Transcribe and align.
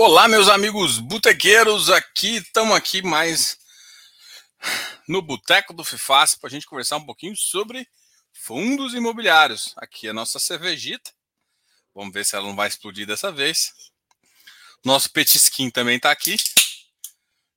Olá, 0.00 0.28
meus 0.28 0.48
amigos 0.48 1.00
botequeiros, 1.00 1.90
aqui 1.90 2.36
estamos 2.36 2.76
aqui 2.76 3.02
mais 3.02 3.58
no 5.08 5.20
Boteco 5.20 5.74
do 5.74 5.82
Fifas 5.82 6.36
para 6.36 6.46
a 6.46 6.50
gente 6.52 6.66
conversar 6.66 6.98
um 6.98 7.04
pouquinho 7.04 7.36
sobre 7.36 7.84
fundos 8.32 8.94
imobiliários. 8.94 9.74
Aqui 9.76 10.06
é 10.06 10.10
a 10.10 10.14
nossa 10.14 10.38
cervejita. 10.38 11.10
Vamos 11.92 12.14
ver 12.14 12.24
se 12.24 12.36
ela 12.36 12.46
não 12.46 12.54
vai 12.54 12.68
explodir 12.68 13.08
dessa 13.08 13.32
vez. 13.32 13.74
Nosso 14.84 15.10
petisquinho 15.10 15.72
também 15.72 15.96
está 15.96 16.12
aqui. 16.12 16.36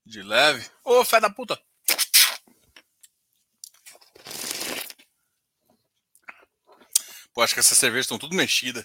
De 0.03 0.23
leve. 0.23 0.67
Ô, 0.83 1.05
fé 1.05 1.19
da 1.19 1.29
puta! 1.29 1.61
Pô, 7.35 7.43
acho 7.43 7.53
que 7.53 7.59
essas 7.59 7.77
cervejas 7.77 8.05
estão 8.05 8.17
tudo 8.17 8.35
mexidas. 8.35 8.83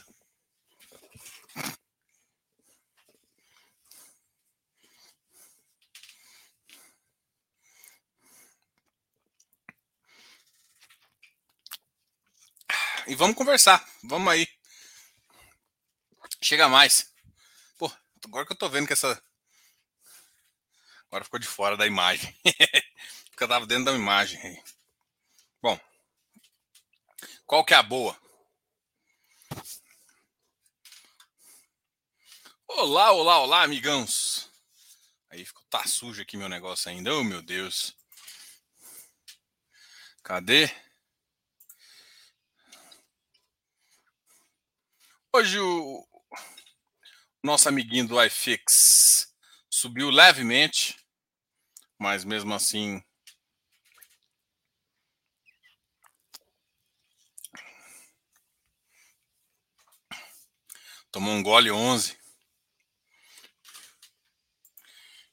E 13.07 13.15
vamos 13.15 13.37
conversar. 13.37 13.87
Vamos 14.03 14.33
aí. 14.33 14.49
Chega 16.43 16.69
mais. 16.69 17.13
Pô, 17.79 17.91
agora 18.25 18.45
que 18.45 18.53
eu 18.53 18.57
tô 18.57 18.69
vendo 18.69 18.87
que 18.87 18.93
essa. 18.93 19.23
Agora 21.07 21.25
ficou 21.25 21.39
de 21.39 21.47
fora 21.47 21.77
da 21.77 21.87
imagem. 21.87 22.35
Porque 23.31 23.45
eu 23.45 23.49
tava 23.49 23.67
dentro 23.67 23.85
da 23.85 23.93
imagem. 23.93 24.63
Bom. 25.63 25.79
Qual 27.47 27.65
que 27.65 27.75
é 27.75 27.77
a 27.77 27.83
boa? 27.83 28.19
Olá, 32.67 33.13
olá, 33.13 33.39
olá, 33.39 33.63
amigãos. 33.63 34.51
Aí 35.31 35.45
ficou 35.45 35.63
tá 35.71 35.87
sujo 35.87 36.23
aqui 36.23 36.37
meu 36.37 36.49
negócio 36.49 36.91
ainda. 36.91 37.15
Oh, 37.15 37.23
meu 37.23 37.41
Deus. 37.41 37.95
Cadê? 40.25 40.69
Hoje 45.39 45.61
o 45.61 46.09
nosso 47.43 47.69
amiguinho 47.69 48.09
do 48.09 48.25
iFix 48.25 49.31
subiu 49.69 50.09
levemente, 50.09 50.99
mas 51.99 52.25
mesmo 52.25 52.55
assim 52.55 53.05
tomou 61.13 61.35
um 61.35 61.43
gole 61.43 61.71
11. 61.71 62.19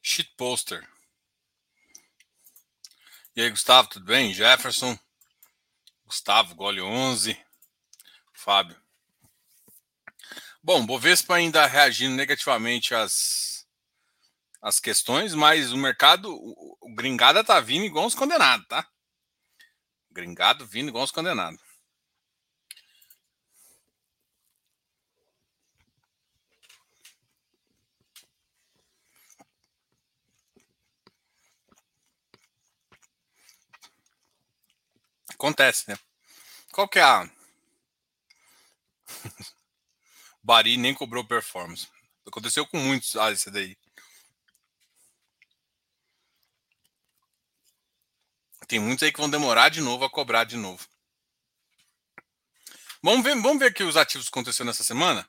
Shit 0.01 0.33
poster. 0.35 0.85
E 3.37 3.41
aí, 3.41 3.49
Gustavo, 3.49 3.87
tudo 3.87 4.05
bem? 4.05 4.33
Jefferson. 4.33 4.99
Gustavo, 6.03 6.55
gole 6.55 6.81
11. 6.81 7.41
Fábio. 8.33 8.82
Bom, 10.63 10.85
Bovespa 10.85 11.35
ainda 11.35 11.65
reagindo 11.65 12.15
negativamente 12.15 12.95
às, 12.95 13.67
às 14.61 14.79
questões, 14.79 15.33
mas 15.35 15.73
o 15.73 15.77
mercado, 15.77 16.33
o, 16.33 16.77
o 16.81 16.95
gringada 16.95 17.43
tá 17.43 17.59
vindo 17.59 17.85
igual 17.85 18.05
uns 18.05 18.15
condenados, 18.15 18.65
tá? 18.67 18.87
gringado 20.13 20.65
vindo 20.65 20.89
igual 20.89 21.03
uns 21.03 21.11
condenados. 21.11 21.59
Acontece, 35.29 35.89
né? 35.89 35.97
Qual 36.71 36.87
que 36.87 36.99
é 36.99 37.03
a 37.03 37.29
Bari 40.43 40.75
nem 40.75 40.93
cobrou 40.93 41.23
performance. 41.23 41.87
Aconteceu 42.27 42.67
com 42.67 42.77
muitos. 42.77 43.15
Ah, 43.15 43.31
esse 43.31 43.49
daí. 43.49 43.77
Tem 48.67 48.79
muitos 48.79 49.03
aí 49.03 49.11
que 49.11 49.19
vão 49.19 49.29
demorar 49.29 49.69
de 49.69 49.79
novo 49.79 50.03
a 50.03 50.09
cobrar 50.09 50.43
de 50.43 50.57
novo. 50.57 50.85
Vamos 53.01 53.23
ver, 53.23 53.35
vamos 53.35 53.59
ver 53.59 53.67
aqui 53.67 53.83
os 53.83 53.95
ativos 53.95 54.27
que 54.27 54.33
aconteceram 54.33 54.67
nessa 54.67 54.83
semana. 54.83 55.27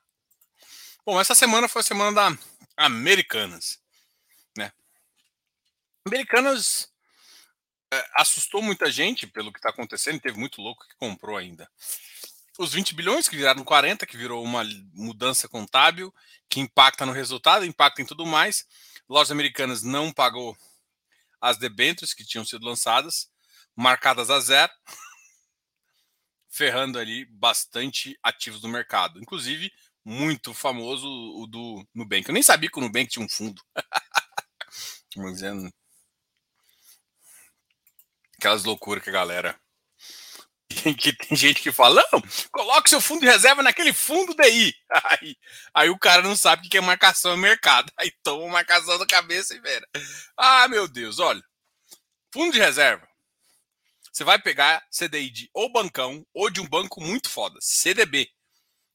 Bom, 1.04 1.20
essa 1.20 1.34
semana 1.34 1.68
foi 1.68 1.80
a 1.80 1.84
semana 1.84 2.12
da 2.12 2.38
Americanas, 2.76 3.80
né? 4.56 4.72
Americanas 6.06 6.90
é, 7.92 8.10
assustou 8.14 8.62
muita 8.62 8.90
gente 8.90 9.26
pelo 9.26 9.52
que 9.52 9.58
está 9.58 9.70
acontecendo. 9.70 10.20
Teve 10.20 10.38
muito 10.38 10.62
louco 10.62 10.86
que 10.88 10.96
comprou 10.96 11.36
ainda 11.36 11.70
os 12.58 12.72
20 12.72 12.94
bilhões, 12.94 13.28
que 13.28 13.36
viraram 13.36 13.64
40, 13.64 14.06
que 14.06 14.16
virou 14.16 14.42
uma 14.42 14.62
mudança 14.92 15.48
contábil, 15.48 16.14
que 16.48 16.60
impacta 16.60 17.04
no 17.04 17.12
resultado, 17.12 17.64
impacta 17.64 18.00
em 18.00 18.06
tudo 18.06 18.24
mais. 18.24 18.66
Lojas 19.08 19.30
americanas 19.30 19.82
não 19.82 20.12
pagou 20.12 20.56
as 21.40 21.58
debêntures 21.58 22.14
que 22.14 22.24
tinham 22.24 22.44
sido 22.44 22.64
lançadas, 22.64 23.28
marcadas 23.74 24.30
a 24.30 24.38
zero, 24.40 24.72
ferrando 26.48 26.98
ali 26.98 27.24
bastante 27.24 28.18
ativos 28.22 28.60
do 28.60 28.68
mercado. 28.68 29.20
Inclusive, 29.20 29.72
muito 30.04 30.54
famoso 30.54 31.08
o 31.08 31.46
do 31.46 31.86
Nubank. 31.92 32.28
Eu 32.28 32.34
nem 32.34 32.42
sabia 32.42 32.70
que 32.70 32.78
o 32.78 32.82
Nubank 32.82 33.08
tinha 33.08 33.24
um 33.24 33.28
fundo. 33.28 33.62
dizendo. 35.32 35.72
Aquelas 38.36 38.64
loucuras 38.64 39.02
que 39.02 39.10
a 39.10 39.12
galera 39.12 39.58
que 40.74 41.12
tem 41.12 41.36
gente 41.36 41.60
que 41.60 41.72
fala, 41.72 42.04
não, 42.12 42.22
coloque 42.50 42.90
seu 42.90 43.00
fundo 43.00 43.20
de 43.20 43.26
reserva 43.26 43.62
naquele 43.62 43.92
fundo 43.92 44.34
DI. 44.34 44.74
Aí, 45.04 45.36
aí 45.74 45.90
o 45.90 45.98
cara 45.98 46.22
não 46.22 46.36
sabe 46.36 46.66
o 46.66 46.70
que 46.70 46.78
é 46.78 46.80
marcação 46.80 47.32
no 47.32 47.42
mercado. 47.42 47.92
Aí 47.98 48.12
toma 48.22 48.46
marcação 48.48 48.98
na 48.98 49.06
cabeça 49.06 49.54
e 49.54 49.60
vera. 49.60 49.86
Ah, 50.36 50.68
meu 50.68 50.86
Deus, 50.86 51.18
olha. 51.18 51.42
Fundo 52.32 52.52
de 52.52 52.60
reserva. 52.60 53.06
Você 54.12 54.22
vai 54.22 54.38
pegar 54.38 54.86
CDI 54.90 55.30
de 55.30 55.50
ou 55.52 55.72
bancão 55.72 56.24
ou 56.32 56.48
de 56.48 56.60
um 56.60 56.68
banco 56.68 57.00
muito 57.00 57.28
foda. 57.28 57.58
CDB. 57.60 58.30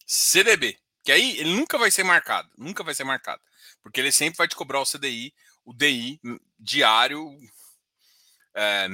CDB. 0.07 0.79
Que 1.03 1.11
aí 1.11 1.37
ele 1.37 1.53
nunca 1.53 1.77
vai 1.77 1.91
ser 1.91 2.03
marcado. 2.03 2.49
Nunca 2.57 2.83
vai 2.83 2.95
ser 2.95 3.03
marcado. 3.03 3.41
Porque 3.81 3.99
ele 3.99 4.11
sempre 4.11 4.37
vai 4.37 4.47
te 4.47 4.55
cobrar 4.55 4.79
o 4.79 4.85
CDI, 4.85 5.33
o 5.65 5.73
DI 5.73 6.19
diário. 6.57 7.29
É, 8.55 8.87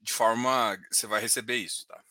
de 0.00 0.12
forma. 0.12 0.78
Você 0.90 1.06
vai 1.06 1.20
receber 1.20 1.56
isso, 1.56 1.86
tá? 1.86 2.02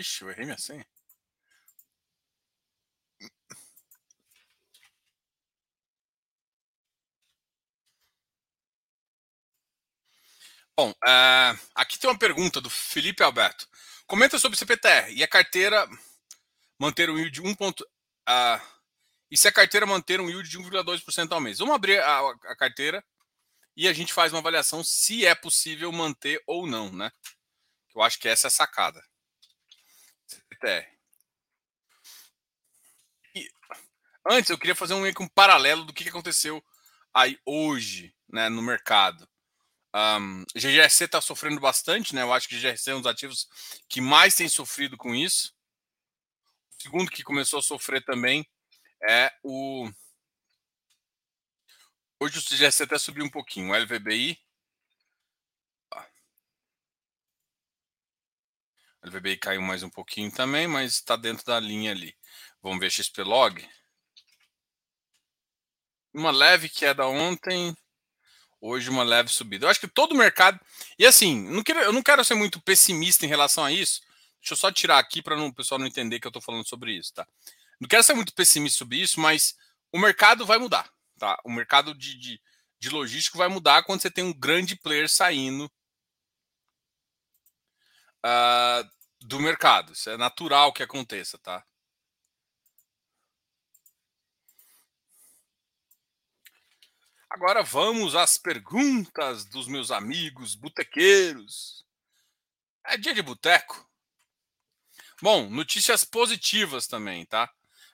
Ixi, 0.00 0.22
eu 0.22 0.30
errei 0.30 0.46
minha 0.46 0.58
senha. 0.58 0.86
Bom, 10.76 10.90
uh, 10.92 11.60
aqui 11.74 11.98
tem 11.98 12.08
uma 12.08 12.18
pergunta 12.18 12.60
do 12.60 12.70
Felipe 12.70 13.22
Alberto. 13.22 13.68
Comenta 14.06 14.38
sobre 14.38 14.56
o 14.56 14.58
CPTR 14.58 15.12
e 15.12 15.22
a 15.22 15.28
carteira 15.28 15.86
manter 16.78 17.10
um 17.10 17.18
yield 17.18 17.30
de 17.30 17.42
1. 17.42 17.52
Uh, 17.52 18.60
e 19.30 19.36
se 19.36 19.46
a 19.46 19.52
carteira 19.52 19.84
manter 19.84 20.20
um 20.20 20.30
yield 20.30 20.48
de 20.48 20.58
1,2% 20.58 21.32
ao 21.32 21.40
mês? 21.40 21.58
Vamos 21.58 21.74
abrir 21.74 22.00
a, 22.00 22.20
a, 22.30 22.56
carteira 22.56 23.04
e 23.76 23.86
a 23.88 23.92
gente 23.92 24.14
faz 24.14 24.32
uma 24.32 24.38
avaliação 24.38 24.82
se 24.82 25.26
é 25.26 25.34
possível 25.34 25.92
manter 25.92 26.42
ou 26.46 26.66
não, 26.66 26.90
né? 26.90 27.12
Eu 27.94 28.02
acho 28.02 28.18
que 28.18 28.28
essa 28.28 28.46
é 28.46 28.48
a 28.48 28.50
sacada. 28.50 29.09
CPTR. 30.60 30.86
E, 33.34 33.50
antes, 34.28 34.50
eu 34.50 34.58
queria 34.58 34.74
fazer 34.74 34.94
um, 34.94 35.04
um 35.06 35.28
paralelo 35.28 35.84
do 35.84 35.92
que 35.92 36.08
aconteceu 36.08 36.62
aí 37.12 37.38
hoje 37.44 38.14
né, 38.28 38.48
no 38.48 38.62
mercado. 38.62 39.28
Um, 39.92 40.44
GGRC 40.54 41.04
está 41.04 41.20
sofrendo 41.20 41.60
bastante, 41.60 42.14
né? 42.14 42.22
Eu 42.22 42.32
acho 42.32 42.48
que 42.48 42.56
GGRC 42.56 42.90
é 42.90 42.94
um 42.94 43.00
dos 43.00 43.10
ativos 43.10 43.48
que 43.88 44.00
mais 44.00 44.36
tem 44.36 44.48
sofrido 44.48 44.96
com 44.96 45.14
isso. 45.14 45.52
O 46.78 46.82
segundo 46.82 47.10
que 47.10 47.24
começou 47.24 47.58
a 47.58 47.62
sofrer 47.62 48.04
também 48.04 48.46
é 49.08 49.32
o. 49.42 49.90
Hoje 52.20 52.38
o 52.38 52.42
GGRC 52.42 52.84
até 52.84 52.98
subiu 52.98 53.24
um 53.24 53.30
pouquinho. 53.30 53.72
O 53.72 53.76
LVBI 53.76 54.38
O 58.80 58.88
LVBI 59.02 59.38
caiu 59.38 59.62
mais 59.62 59.82
um 59.82 59.88
pouquinho 59.88 60.30
também, 60.30 60.66
mas 60.66 60.94
está 60.94 61.16
dentro 61.16 61.44
da 61.44 61.58
linha 61.58 61.90
ali. 61.90 62.14
Vamos 62.62 62.78
ver 62.78 62.90
XP 62.90 63.22
Log. 63.22 63.66
Uma 66.12 66.30
leve 66.30 66.68
queda 66.68 67.06
ontem. 67.06 67.74
Hoje 68.60 68.90
uma 68.90 69.02
leve 69.02 69.30
subida. 69.30 69.64
Eu 69.64 69.70
acho 69.70 69.80
que 69.80 69.88
todo 69.88 70.12
o 70.12 70.18
mercado. 70.18 70.60
E 70.98 71.06
assim, 71.06 71.48
não 71.48 71.62
quero, 71.62 71.80
eu 71.80 71.92
não 71.92 72.02
quero 72.02 72.22
ser 72.24 72.34
muito 72.34 72.60
pessimista 72.60 73.24
em 73.24 73.28
relação 73.28 73.64
a 73.64 73.72
isso. 73.72 74.02
Deixa 74.38 74.52
eu 74.52 74.56
só 74.56 74.70
tirar 74.70 74.98
aqui 74.98 75.22
para 75.22 75.40
o 75.40 75.54
pessoal 75.54 75.78
não 75.78 75.86
entender 75.86 76.20
que 76.20 76.26
eu 76.26 76.30
estou 76.30 76.42
falando 76.42 76.68
sobre 76.68 76.92
isso, 76.92 77.14
tá? 77.14 77.26
Não 77.80 77.88
quero 77.88 78.02
ser 78.02 78.12
muito 78.12 78.34
pessimista 78.34 78.78
sobre 78.78 78.98
isso, 78.98 79.18
mas 79.18 79.56
o 79.90 79.98
mercado 79.98 80.44
vai 80.44 80.58
mudar, 80.58 80.90
tá? 81.18 81.38
O 81.44 81.50
mercado 81.50 81.94
de, 81.94 82.18
de, 82.18 82.40
de 82.78 82.90
logístico 82.90 83.38
vai 83.38 83.48
mudar 83.48 83.82
quando 83.82 84.02
você 84.02 84.10
tem 84.10 84.24
um 84.24 84.32
grande 84.32 84.76
player 84.76 85.08
saindo 85.08 85.70
uh, 88.24 88.88
do 89.20 89.40
mercado. 89.40 89.92
Isso 89.92 90.10
é 90.10 90.16
natural 90.16 90.72
que 90.72 90.82
aconteça, 90.82 91.38
tá? 91.38 91.64
Agora 97.28 97.62
vamos 97.62 98.16
às 98.16 98.36
perguntas 98.36 99.44
dos 99.44 99.68
meus 99.68 99.92
amigos 99.92 100.56
botequeiros. 100.56 101.86
É 102.84 102.96
dia 102.96 103.14
de 103.14 103.22
boteco. 103.22 103.88
Bom, 105.22 105.48
notícias 105.48 106.02
positivas 106.02 106.88
também, 106.88 107.24
tá? 107.26 107.48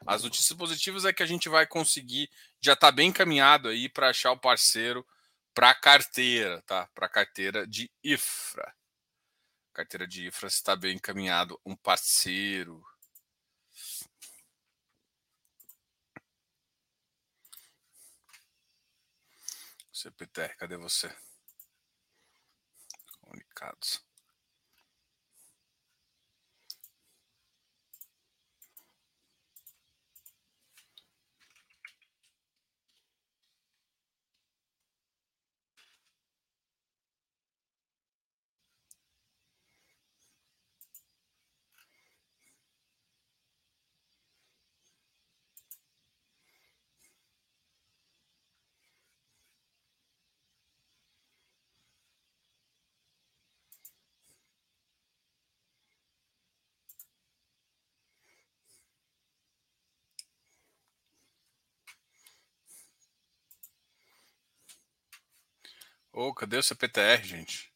As 0.06 0.23
notícias 0.23 0.56
positivas 0.56 1.05
é 1.05 1.12
que 1.12 1.23
a 1.23 1.26
gente 1.26 1.49
vai 1.49 1.67
conseguir, 1.67 2.31
já 2.61 2.73
está 2.73 2.90
bem 2.90 3.08
encaminhado 3.08 3.69
aí 3.69 3.88
para 3.88 4.11
achar 4.11 4.32
o 4.32 4.38
parceiro 4.38 5.06
para 5.52 5.70
a 5.70 5.75
carteira, 5.75 6.62
tá? 6.62 6.88
Para 6.94 7.06
a 7.06 7.11
carteira 7.11 7.67
de 7.67 7.90
IFRA. 8.02 8.75
Carteira 9.76 10.06
de 10.08 10.26
IFRA 10.28 10.49
está 10.49 10.75
bem 10.75 10.96
encaminhado, 10.96 11.61
um 11.62 11.76
parceiro. 11.76 12.82
CPTR, 19.93 20.56
cadê 20.56 20.78
você? 20.78 21.14
Comunicados. 23.20 24.05
Ô, 66.16 66.28
oh, 66.28 66.34
cadê 66.34 66.56
o 66.56 66.62
CPTR, 66.62 67.22
gente? 67.22 67.70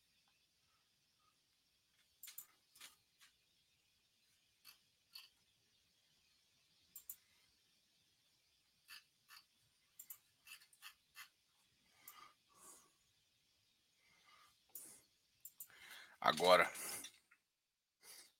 Agora, 16.18 16.70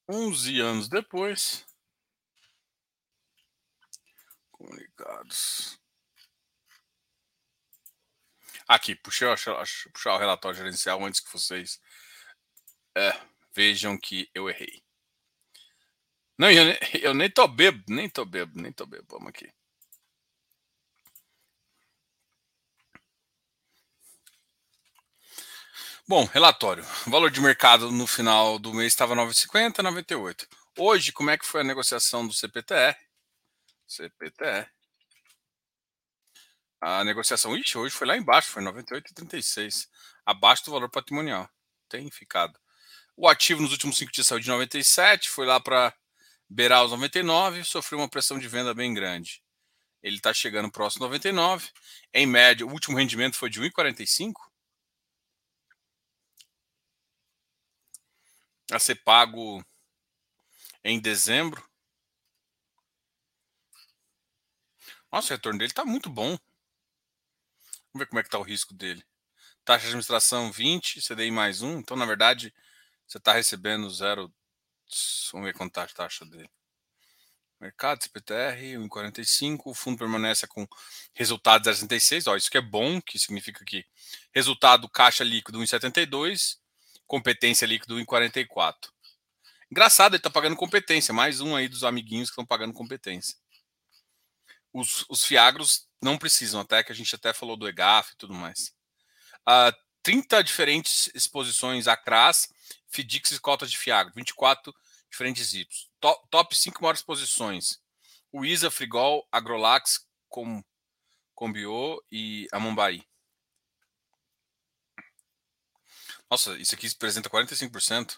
11 0.09 0.61
anos 0.61 0.89
depois, 0.89 1.67
comunicados. 4.53 5.80
Aqui, 8.71 8.95
puxei, 8.95 9.27
o 9.27 10.17
relatório 10.17 10.57
gerencial 10.57 11.05
antes 11.05 11.19
que 11.19 11.33
vocês 11.33 11.81
é, 12.97 13.21
vejam 13.53 13.99
que 13.99 14.31
eu 14.33 14.49
errei. 14.49 14.81
Não, 16.39 16.49
eu, 16.49 16.65
eu, 17.03 17.13
nem 17.13 17.29
tô 17.29 17.49
bebo, 17.49 17.83
nem 17.89 18.09
tô 18.09 18.25
bebo, 18.25 18.61
nem 18.63 18.73
tô 18.73 18.87
bebo. 18.87 19.07
Vamos 19.11 19.31
aqui. 19.31 19.53
Bom, 26.07 26.25
relatório. 26.27 26.85
O 27.09 27.11
valor 27.11 27.31
de 27.33 27.41
mercado 27.41 27.91
no 27.91 28.07
final 28.07 28.57
do 28.57 28.73
mês 28.73 28.93
estava 28.93 29.17
9,50, 29.17 29.83
98. 29.83 30.47
Hoje, 30.79 31.13
como 31.13 31.31
é 31.31 31.37
que 31.37 31.47
foi 31.47 31.63
a 31.63 31.65
negociação 31.65 32.25
do 32.25 32.33
CPTR? 32.33 32.97
CPTR. 33.89 34.71
A 36.81 37.05
negociação, 37.05 37.57
ixi, 37.57 37.77
hoje 37.77 37.95
foi 37.95 38.07
lá 38.07 38.17
embaixo, 38.17 38.51
foi 38.51 38.63
98,36, 38.63 39.89
abaixo 40.25 40.65
do 40.65 40.71
valor 40.71 40.89
patrimonial. 40.89 41.49
Tem 41.89 42.11
ficado. 42.11 42.59
O 43.17 43.29
ativo 43.29 43.61
nos 43.61 43.73
últimos 43.73 43.99
cinco 43.99 44.11
dias 44.13 44.27
saiu 44.27 44.41
de 44.41 44.49
97, 44.49 45.29
foi 45.29 45.47
lá 45.47 45.61
para 45.61 45.95
beirar 46.49 46.85
os 46.85 46.91
99, 46.91 47.65
sofreu 47.65 47.99
uma 47.99 48.09
pressão 48.09 48.39
de 48.39 48.49
venda 48.49 48.73
bem 48.73 48.95
grande. 48.95 49.43
Ele 50.03 50.17
está 50.17 50.33
chegando 50.33 50.71
próximo 50.71 51.05
99. 51.05 51.71
Em 52.15 52.27
média, 52.27 52.67
o 52.67 52.71
último 52.71 52.97
rendimento 52.97 53.37
foi 53.37 53.51
de 53.51 53.61
1,45. 53.61 54.33
A 58.73 58.79
ser 58.79 58.95
pago 58.97 59.63
em 60.83 60.99
dezembro. 60.99 61.63
Nossa, 65.13 65.35
o 65.35 65.37
retorno 65.37 65.59
dele 65.59 65.71
está 65.71 65.85
muito 65.85 66.09
bom. 66.09 66.39
Vamos 67.93 68.05
ver 68.05 68.07
como 68.07 68.21
é 68.21 68.23
que 68.23 68.29
está 68.29 68.39
o 68.39 68.43
risco 68.43 68.73
dele. 68.73 69.05
Taxa 69.65 69.81
de 69.81 69.87
administração 69.89 70.51
20, 70.53 71.01
CDI 71.03 71.31
mais 71.31 71.61
1. 71.61 71.81
Então, 71.81 71.97
na 71.97 72.07
verdade, 72.07 72.55
você 73.07 73.19
está 73.19 73.33
recebendo 73.33 73.91
zero. 73.91 74.33
Vamos 75.33 75.47
ver 75.47 75.55
quanto 75.55 75.71
está 75.71 75.83
a 75.83 75.87
taxa 75.89 76.25
dele. 76.25 76.51
Mercado, 77.61 78.03
CPTR, 78.03 78.79
1,45. 78.79 79.63
O 79.67 79.75
fundo 79.75 79.99
permanece 79.99 80.47
com 80.47 80.67
resultado 81.13 81.69
0,66. 81.69 82.31
Ó, 82.31 82.37
isso 82.37 82.51
que 82.51 82.57
é 82.57 82.63
bom, 82.63 83.03
que 83.03 83.19
significa 83.19 83.65
que 83.65 83.85
resultado 84.33 84.89
caixa 84.89 85.25
líquido 85.25 85.59
1,72, 85.59 86.57
competência 87.07 87.67
líquido 87.67 87.97
1,44. 87.97 88.91
Engraçado, 89.71 90.15
ele 90.15 90.21
está 90.21 90.31
pagando 90.31 90.57
competência. 90.57 91.13
Mais 91.13 91.41
um 91.41 91.55
aí 91.55 91.69
dos 91.69 91.85
amiguinhos 91.85 92.31
que 92.31 92.33
estão 92.33 92.47
pagando 92.47 92.73
competência. 92.73 93.37
Os, 94.73 95.05
os 95.09 95.25
Fiagros 95.25 95.90
não 96.01 96.19
precisam, 96.19 96.61
até 96.61 96.83
que 96.83 96.93
a 96.93 96.95
gente 96.95 97.15
até 97.15 97.33
falou 97.33 97.57
do 97.57 97.69
EGAF 97.69 98.13
e 98.13 98.17
tudo 98.17 98.35
mais. 98.35 98.69
Uh, 99.41 99.69
ah, 99.69 99.77
30 100.03 100.43
diferentes 100.43 101.11
exposições 101.15 101.87
a 101.87 101.97
CRAS, 101.97 102.49
FIDIX 102.89 103.33
e 103.33 103.41
cotas 103.41 103.71
de 103.71 103.77
Fiagro, 103.77 104.13
24 104.15 104.75
diferentes. 105.11 105.67
Top, 106.01 106.27
top 106.31 106.57
5 106.57 106.81
maiores 106.83 107.03
posições. 107.03 107.79
O 108.33 108.45
ISA, 108.45 108.71
Frigol, 108.71 109.27
Agrolax, 109.31 110.07
Com, 110.29 110.63
Combio 111.35 112.03
e 112.11 112.49
Amambai. 112.53 113.05
Nossa, 116.31 116.57
isso 116.59 116.75
aqui 116.75 116.89
representa 116.89 117.29
45%. 117.29 118.17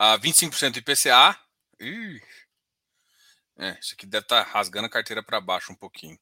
Uh, 0.00 0.18
25% 0.20 0.76
IPCA. 0.76 1.38
Ih, 1.80 2.22
é, 3.56 3.78
isso 3.78 3.94
aqui 3.94 4.06
deve 4.06 4.24
estar 4.24 4.44
tá 4.44 4.50
rasgando 4.50 4.86
a 4.86 4.90
carteira 4.90 5.22
para 5.22 5.40
baixo 5.40 5.72
um 5.72 5.76
pouquinho. 5.76 6.18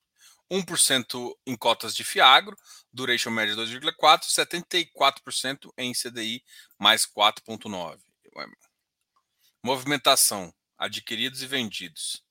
1% 0.50 1.36
em 1.46 1.56
cotas 1.56 1.94
de 1.94 2.02
Fiagro, 2.02 2.56
duration 2.92 3.30
média 3.30 3.54
2,4%, 3.54 4.24
74% 4.28 5.72
em 5.78 5.92
CDI 5.92 6.42
mais 6.78 7.06
4,9%. 7.06 8.00
Movimentação, 9.62 10.52
adquiridos 10.76 11.42
e 11.42 11.46
vendidos. 11.46 12.24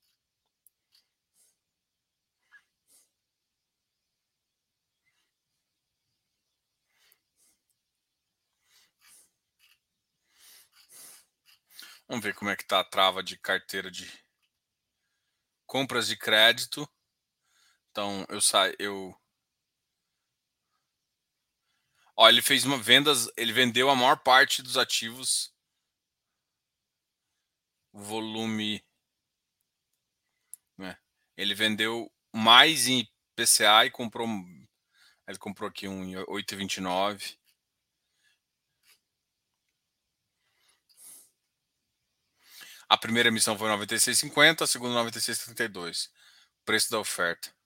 Vamos 12.09 12.25
ver 12.25 12.33
como 12.33 12.49
é 12.49 12.55
que 12.55 12.63
está 12.63 12.79
a 12.79 12.83
trava 12.83 13.21
de 13.21 13.37
carteira 13.37 13.91
de 13.91 14.11
compras 15.67 16.07
de 16.07 16.17
crédito. 16.17 16.89
Então 17.99 18.25
eu 18.29 18.39
saio, 18.39 18.73
eu 18.79 19.13
Ó, 22.15 22.29
ele 22.29 22.41
fez 22.41 22.63
uma 22.63 22.77
vendas, 22.77 23.29
ele 23.35 23.51
vendeu 23.51 23.89
a 23.89 23.95
maior 23.95 24.15
parte 24.23 24.61
dos 24.61 24.77
ativos 24.77 25.53
volume 27.91 28.81
né? 30.77 30.97
Ele 31.35 31.53
vendeu 31.53 32.09
mais 32.33 32.87
em 32.87 33.05
PCA 33.35 33.85
e 33.85 33.91
comprou 33.91 34.25
Ele 35.27 35.37
comprou 35.37 35.67
aqui 35.67 35.85
um 35.85 36.05
em 36.05 36.15
8,29. 36.23 37.37
A 42.87 42.97
primeira 42.97 43.27
emissão 43.27 43.57
foi 43.57 43.67
96,50, 43.69 44.61
a 44.61 44.67
segunda 44.67 45.03
96,32. 45.03 46.09
Preço 46.63 46.89
da 46.91 46.97
oferta. 46.97 47.58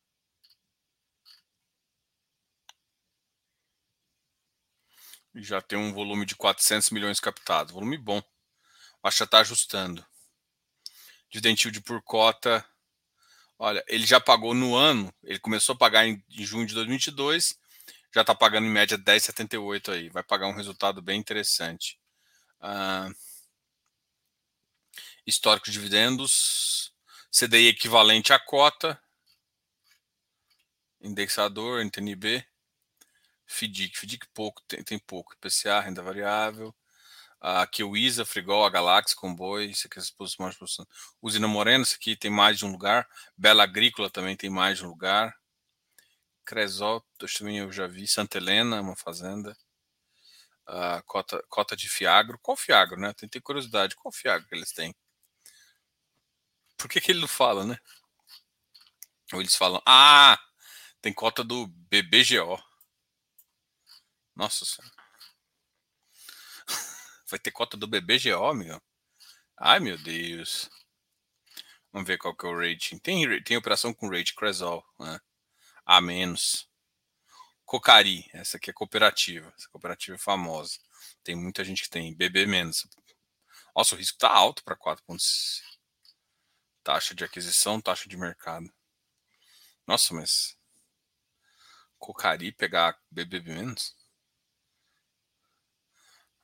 Já 5.35 5.61
tem 5.61 5.77
um 5.77 5.93
volume 5.93 6.25
de 6.25 6.35
400 6.35 6.91
milhões 6.91 7.19
captado. 7.19 7.73
Volume 7.73 7.97
bom. 7.97 8.21
Que 8.21 9.11
já 9.11 9.25
está 9.25 9.39
ajustando. 9.39 10.05
Dividend 11.29 11.61
yield 11.65 11.81
por 11.81 12.01
cota. 12.01 12.63
Olha, 13.57 13.83
ele 13.87 14.05
já 14.05 14.19
pagou 14.19 14.53
no 14.53 14.75
ano. 14.75 15.13
Ele 15.23 15.39
começou 15.39 15.73
a 15.73 15.77
pagar 15.77 16.05
em, 16.05 16.23
em 16.29 16.45
junho 16.45 16.65
de 16.65 16.75
2022. 16.75 17.57
Já 18.13 18.21
está 18.21 18.35
pagando 18.35 18.67
em 18.67 18.69
média 18.69 18.97
10,78 18.97 19.93
aí. 19.93 20.09
Vai 20.09 20.23
pagar 20.23 20.47
um 20.47 20.53
resultado 20.53 21.01
bem 21.01 21.19
interessante. 21.19 21.99
Ah, 22.61 23.09
histórico 25.25 25.65
de 25.65 25.71
dividendos. 25.71 26.93
CDI 27.31 27.69
equivalente 27.69 28.31
à 28.31 28.39
cota. 28.39 29.01
Indexador, 31.01 31.81
NTNB. 31.81 32.45
FDIC, 33.53 33.97
FDIC 33.97 34.27
pouco, 34.33 34.61
tem, 34.67 34.83
tem 34.83 34.99
pouco. 34.99 35.33
IPCA, 35.33 35.79
renda 35.79 36.01
variável. 36.01 36.75
Aqui 37.39 37.83
o 37.83 37.97
ISA, 37.97 38.25
Frigol, 38.25 38.65
a 38.65 38.69
Galáxia, 38.69 39.17
Comboio, 39.17 39.69
isso 39.69 39.87
aqui 39.87 39.99
é 39.99 40.01
exposição 40.01 40.49
posição. 40.51 40.87
Usina 41.21 41.47
Moreno, 41.47 41.83
isso 41.83 41.95
aqui 41.95 42.15
tem 42.15 42.31
mais 42.31 42.57
de 42.57 42.65
um 42.65 42.71
lugar. 42.71 43.07
Bela 43.37 43.63
Agrícola 43.63 44.09
também 44.09 44.35
tem 44.35 44.49
mais 44.49 44.77
de 44.77 44.85
um 44.85 44.89
lugar. 44.89 45.35
Cresol, 46.45 47.03
também 47.37 47.57
eu 47.59 47.71
já 47.71 47.85
vi. 47.85 48.07
Santa 48.07 48.37
Helena, 48.37 48.81
uma 48.81 48.95
fazenda. 48.95 49.57
Cota, 51.05 51.43
cota 51.49 51.75
de 51.75 51.89
Fiagro. 51.89 52.39
Qual 52.41 52.55
Fiagro, 52.55 52.99
né? 52.99 53.13
Tem 53.13 53.41
curiosidade. 53.41 53.95
Qual 53.95 54.11
Fiagro 54.11 54.47
que 54.47 54.55
eles 54.55 54.71
têm? 54.71 54.95
Por 56.77 56.89
que, 56.89 57.01
que 57.01 57.11
ele 57.11 57.21
não 57.21 57.27
fala, 57.27 57.65
né? 57.65 57.77
Ou 59.33 59.41
eles 59.41 59.55
falam, 59.55 59.81
ah, 59.85 60.39
tem 61.01 61.13
cota 61.13 61.43
do 61.43 61.67
BBGO. 61.67 62.57
Nossa 64.35 64.65
senhora. 64.65 64.95
Vai 67.29 67.39
ter 67.39 67.51
cota 67.51 67.77
do 67.77 67.87
BBGO, 67.87 68.53
meu. 68.53 68.81
Ai, 69.57 69.79
meu 69.79 69.97
Deus. 69.97 70.69
Vamos 71.91 72.07
ver 72.07 72.17
qual 72.17 72.35
que 72.35 72.45
é 72.45 72.49
o 72.49 72.57
rating. 72.57 72.97
Tem, 72.97 73.43
tem 73.43 73.55
operação 73.55 73.93
com 73.93 74.09
rate 74.09 74.33
Cresol. 74.33 74.83
Né? 74.99 75.19
A 75.85 76.01
menos. 76.01 76.67
Cocari. 77.65 78.27
Essa 78.33 78.57
aqui 78.57 78.71
é 78.71 78.73
cooperativa. 78.73 79.53
Essa 79.55 79.69
cooperativa 79.69 80.15
é 80.15 80.19
famosa. 80.19 80.79
Tem 81.23 81.35
muita 81.35 81.63
gente 81.63 81.83
que 81.83 81.89
tem. 81.89 82.15
BB 82.15 82.47
menos. 82.47 82.87
Nossa, 83.75 83.93
o 83.95 83.97
risco 83.97 84.17
tá 84.17 84.29
alto 84.29 84.63
para 84.63 84.75
4 84.75 85.03
pontos. 85.05 85.61
Taxa 86.83 87.13
de 87.15 87.23
aquisição, 87.23 87.79
taxa 87.79 88.09
de 88.09 88.17
mercado. 88.17 88.71
Nossa, 89.85 90.15
mas. 90.15 90.57
Cocari 91.99 92.51
pegar 92.51 92.99
BB 93.11 93.41
menos? 93.41 93.95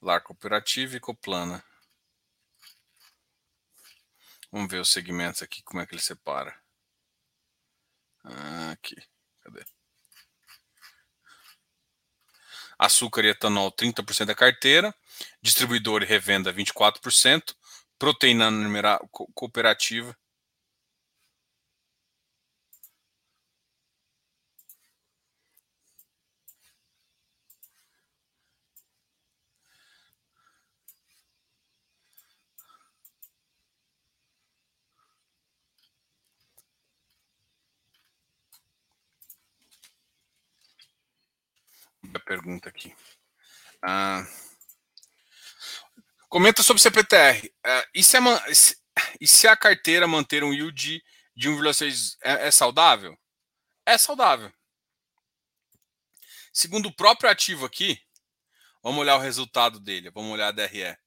Lar 0.01 0.22
cooperativa 0.22 0.96
e 0.96 1.00
coplana. 1.00 1.63
Vamos 4.51 4.72
ver 4.72 4.79
os 4.79 4.91
segmentos 4.91 5.41
aqui, 5.41 5.62
como 5.62 5.82
é 5.82 5.86
que 5.86 5.94
ele 5.94 6.01
separa. 6.01 6.58
Aqui, 8.72 8.96
cadê? 9.41 9.63
Açúcar 12.77 13.25
e 13.25 13.29
etanol, 13.29 13.72
30% 13.72 14.25
da 14.25 14.36
carteira. 14.36 14.96
Distribuidor 15.41 16.01
e 16.01 16.06
revenda, 16.06 16.53
24%. 16.53 17.56
Proteína 17.98 18.50
numeral, 18.50 19.08
cooperativa, 19.10 20.18
a 42.18 42.20
pergunta 42.20 42.70
aqui. 42.70 42.96
Ah, 43.82 44.25
comenta 46.28 46.63
sobre 46.63 46.82
CPTR. 46.82 47.51
Ah, 47.66 47.88
e, 47.94 48.04
se 48.04 48.18
a, 48.18 48.22
e 49.20 49.28
se 49.28 49.48
a 49.48 49.56
carteira 49.56 50.08
manter 50.08 50.44
um 50.44 50.54
yield 50.54 51.04
de 51.36 51.50
1,6 51.50 52.18
é, 52.24 52.48
é 52.48 52.51
saudável? 52.51 53.18
É 53.86 53.98
saudável. 53.98 54.51
Segundo 56.51 56.88
o 56.88 56.96
próprio 56.96 57.30
ativo 57.30 57.66
aqui, 57.66 58.01
vamos 58.84 59.00
olhar 59.00 59.16
o 59.16 59.22
resultado 59.22 59.80
dele, 59.80 60.10
vamos 60.12 60.32
olhar 60.32 60.48
a 60.48 60.51
DRE. 60.51 60.98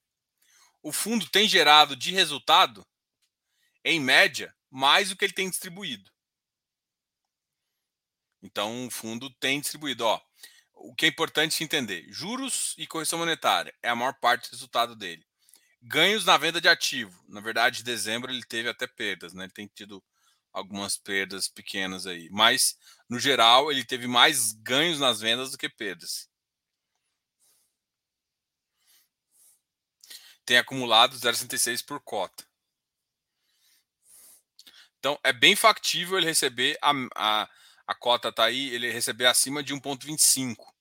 O 0.81 0.91
fundo 0.91 1.29
tem 1.29 1.47
gerado 1.47 1.95
de 1.95 2.11
resultado, 2.11 2.85
em 3.83 3.99
média, 3.99 4.55
mais 4.69 5.09
do 5.09 5.15
que 5.15 5.25
ele 5.25 5.33
tem 5.33 5.49
distribuído. 5.49 6.11
Então, 8.41 8.87
o 8.87 8.91
fundo 8.91 9.29
tem 9.29 9.61
distribuído. 9.61 10.05
Ó, 10.05 10.19
o 10.75 10.93
que 10.93 11.05
é 11.05 11.09
importante 11.09 11.63
entender: 11.63 12.05
juros 12.09 12.75
e 12.77 12.87
correção 12.87 13.19
monetária 13.19 13.73
é 13.81 13.89
a 13.89 13.95
maior 13.95 14.13
parte 14.13 14.49
do 14.49 14.53
resultado 14.53 14.95
dele. 14.95 15.25
Ganhos 15.81 16.25
na 16.25 16.37
venda 16.37 16.61
de 16.61 16.67
ativo. 16.67 17.23
Na 17.27 17.41
verdade, 17.41 17.81
em 17.81 17.83
dezembro 17.83 18.31
ele 18.31 18.43
teve 18.43 18.69
até 18.69 18.87
perdas, 18.87 19.33
né? 19.33 19.43
Ele 19.45 19.51
tem 19.51 19.67
tido 19.67 20.03
algumas 20.53 20.95
perdas 20.95 21.47
pequenas 21.47 22.05
aí. 22.07 22.29
Mas, 22.31 22.77
no 23.09 23.19
geral, 23.19 23.71
ele 23.71 23.83
teve 23.83 24.07
mais 24.07 24.53
ganhos 24.53 24.99
nas 24.99 25.19
vendas 25.19 25.51
do 25.51 25.57
que 25.57 25.67
perdas. 25.67 26.29
Tem 30.45 30.57
acumulado 30.57 31.17
0,66 31.17 31.83
por 31.85 31.99
cota. 32.01 32.45
Então, 34.99 35.19
é 35.23 35.33
bem 35.33 35.55
factível 35.55 36.17
ele 36.17 36.27
receber 36.27 36.77
a, 36.81 36.91
a, 37.15 37.49
a 37.87 37.95
cota 37.95 38.29
está 38.29 38.45
aí, 38.45 38.69
ele 38.69 38.91
receber 38.91 39.25
acima 39.25 39.63
de 39.63 39.73
1,25 39.73 40.73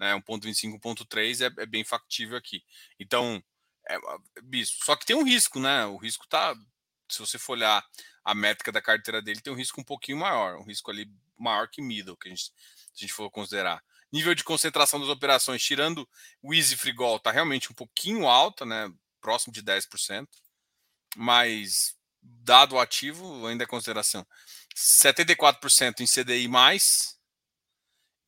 né? 0.00 0.14
1.25, 0.14 0.80
1.3 0.80 1.42
é, 1.42 1.62
é 1.62 1.66
bem 1.66 1.84
factível 1.84 2.36
aqui. 2.38 2.64
Então, 2.98 3.40
é. 3.86 3.98
Só 4.64 4.96
que 4.96 5.04
tem 5.04 5.14
um 5.14 5.22
risco, 5.22 5.60
né? 5.60 5.84
O 5.84 5.98
risco 5.98 6.26
tá. 6.26 6.54
Se 7.10 7.18
você 7.18 7.38
for 7.38 7.52
olhar 7.52 7.84
a 8.24 8.34
métrica 8.34 8.72
da 8.72 8.80
carteira 8.80 9.20
dele, 9.20 9.40
tem 9.40 9.52
um 9.52 9.56
risco 9.56 9.80
um 9.80 9.84
pouquinho 9.84 10.18
maior, 10.18 10.56
um 10.56 10.64
risco 10.64 10.90
ali 10.90 11.12
maior 11.36 11.68
que 11.68 11.82
middle, 11.82 12.16
que 12.16 12.28
a 12.28 12.30
gente, 12.30 12.44
se 12.44 12.52
a 12.96 13.00
gente 13.00 13.12
for 13.12 13.30
considerar. 13.30 13.82
Nível 14.12 14.34
de 14.34 14.44
concentração 14.44 14.98
das 14.98 15.08
operações, 15.08 15.62
tirando 15.62 16.08
o 16.42 16.54
Easy 16.54 16.76
Frigol, 16.76 17.18
tá 17.20 17.30
realmente 17.30 17.70
um 17.70 17.74
pouquinho 17.74 18.26
alta, 18.26 18.64
né? 18.64 18.90
Próximo 19.20 19.52
de 19.52 19.62
10%. 19.62 20.26
Mas 21.16 21.96
dado 22.22 22.76
o 22.76 22.80
ativo, 22.80 23.46
ainda 23.46 23.64
é 23.64 23.66
consideração. 23.66 24.26
74% 24.76 26.00
em 26.00 26.06
CDI 26.06 26.48
mais, 26.48 27.18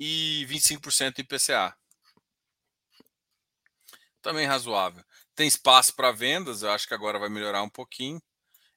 e 0.04 0.44
25% 0.49 1.20
em 1.20 1.25
PCA. 1.25 1.76
Também 4.20 4.46
razoável. 4.46 5.04
Tem 5.34 5.46
espaço 5.46 5.94
para 5.94 6.11
vendas, 6.11 6.62
eu 6.62 6.72
acho 6.72 6.88
que 6.88 6.94
agora 6.94 7.20
vai 7.20 7.28
melhorar 7.28 7.62
um 7.62 7.70
pouquinho. 7.70 8.20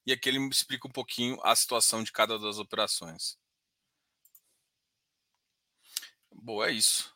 E 0.06 0.14
aqui 0.14 0.30
ele 0.30 0.38
me 0.38 0.50
explica 0.50 0.88
um 0.88 0.92
pouquinho 0.92 1.40
a 1.44 1.56
situação 1.56 2.04
de 2.04 2.12
cada 2.12 2.38
das 2.38 2.60
operações. 2.60 3.40
Boa, 6.32 6.70
é 6.70 6.74
isso. 6.74 7.12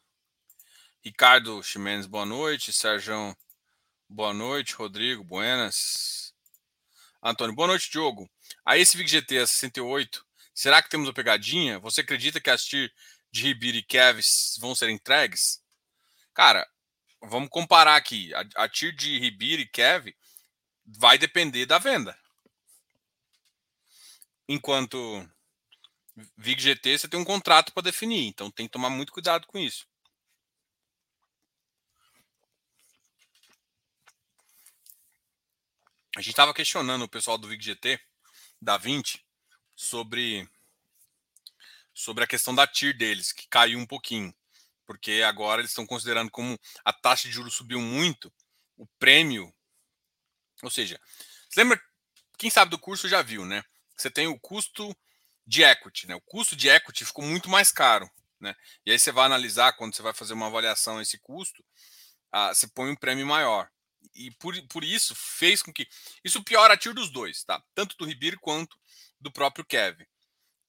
Ricardo 1.01 1.61
Ximenes, 1.61 2.07
boa 2.07 2.25
noite. 2.25 2.73
Sérgio, 2.73 3.37
boa 4.09 4.33
noite. 4.33 4.73
Rodrigo, 4.73 5.23
buenas. 5.23 6.33
Antônio, 7.21 7.55
boa 7.55 7.67
noite, 7.67 7.91
Diogo. 7.91 8.27
Aí 8.65 8.81
esse 8.81 8.97
a 8.97 9.47
68, 9.47 10.25
será 10.59 10.83
que 10.83 10.89
temos 10.89 11.07
uma 11.07 11.13
pegadinha? 11.13 11.79
Você 11.79 12.01
acredita 12.01 12.41
que 12.41 12.49
assistir 12.49 12.93
de 13.31 13.43
Ribeiro 13.43 13.77
e 13.77 13.83
Kevs 13.83 14.57
vão 14.59 14.75
ser 14.75 14.89
entregues? 14.89 15.63
Cara, 16.33 16.69
vamos 17.21 17.47
comparar 17.49 17.95
aqui. 17.95 18.33
A, 18.33 18.65
a 18.65 18.69
TIR 18.69 18.93
de 18.93 19.17
Ribeiro 19.17 19.61
e 19.61 19.67
Kev 19.67 20.13
vai 20.85 21.17
depender 21.17 21.65
da 21.65 21.77
venda. 21.77 22.17
Enquanto 24.49 25.25
VIG 26.35 26.61
GT 26.61 26.97
você 26.97 27.07
tem 27.07 27.19
um 27.19 27.23
contrato 27.23 27.71
para 27.71 27.83
definir, 27.83 28.27
então 28.27 28.51
tem 28.51 28.65
que 28.65 28.73
tomar 28.73 28.89
muito 28.89 29.13
cuidado 29.13 29.47
com 29.47 29.57
isso. 29.57 29.87
A 36.17 36.21
gente 36.21 36.31
estava 36.31 36.53
questionando 36.53 37.03
o 37.03 37.09
pessoal 37.09 37.37
do 37.37 37.47
VIG 37.47 37.63
GT, 37.63 37.99
da 38.61 38.75
20, 38.75 39.25
sobre 39.79 40.45
sobre 41.93 42.23
a 42.23 42.27
questão 42.27 42.53
da 42.53 42.67
TIR 42.67 42.97
deles, 42.97 43.31
que 43.31 43.47
caiu 43.47 43.79
um 43.79 43.85
pouquinho. 43.85 44.33
porque 44.85 45.21
agora 45.23 45.61
eles 45.61 45.71
estão 45.71 45.85
considerando 45.85 46.31
como 46.31 46.59
a 46.83 46.91
taxa 46.91 47.27
de 47.27 47.33
juros 47.33 47.53
subiu 47.53 47.79
muito, 47.79 48.33
o 48.75 48.87
prêmio. 48.97 49.53
Ou 50.63 50.69
seja, 50.69 50.99
você 51.47 51.61
lembra, 51.61 51.79
quem 52.37 52.49
sabe 52.49 52.71
do 52.71 52.79
curso 52.79 53.07
já 53.07 53.21
viu, 53.21 53.45
né? 53.45 53.63
Você 53.95 54.09
tem 54.09 54.27
o 54.27 54.39
custo 54.39 54.95
de 55.45 55.63
equity, 55.63 56.07
né? 56.07 56.15
O 56.15 56.21
custo 56.21 56.55
de 56.55 56.69
equity 56.69 57.05
ficou 57.05 57.23
muito 57.23 57.49
mais 57.49 57.71
caro, 57.71 58.09
né? 58.39 58.55
E 58.85 58.91
aí 58.91 58.97
você 58.99 59.11
vai 59.11 59.25
analisar 59.25 59.73
quando 59.73 59.95
você 59.95 60.01
vai 60.01 60.13
fazer 60.13 60.33
uma 60.33 60.47
avaliação 60.47 60.97
desse 60.97 61.19
custo, 61.19 61.63
ah, 62.31 62.53
você 62.53 62.67
põe 62.67 62.89
um 62.89 62.95
prêmio 62.95 63.27
maior. 63.27 63.69
E 64.15 64.31
por, 64.31 64.59
por 64.69 64.83
isso 64.83 65.13
fez 65.15 65.61
com 65.61 65.71
que. 65.71 65.87
Isso 66.23 66.43
piora 66.43 66.73
a 66.73 66.77
tiro 66.77 66.95
dos 66.95 67.11
dois, 67.11 67.43
tá? 67.43 67.63
Tanto 67.75 67.95
do 67.97 68.05
Ribeiro 68.05 68.39
quanto 68.39 68.75
do 69.19 69.31
próprio 69.31 69.65
Kevin. 69.65 70.05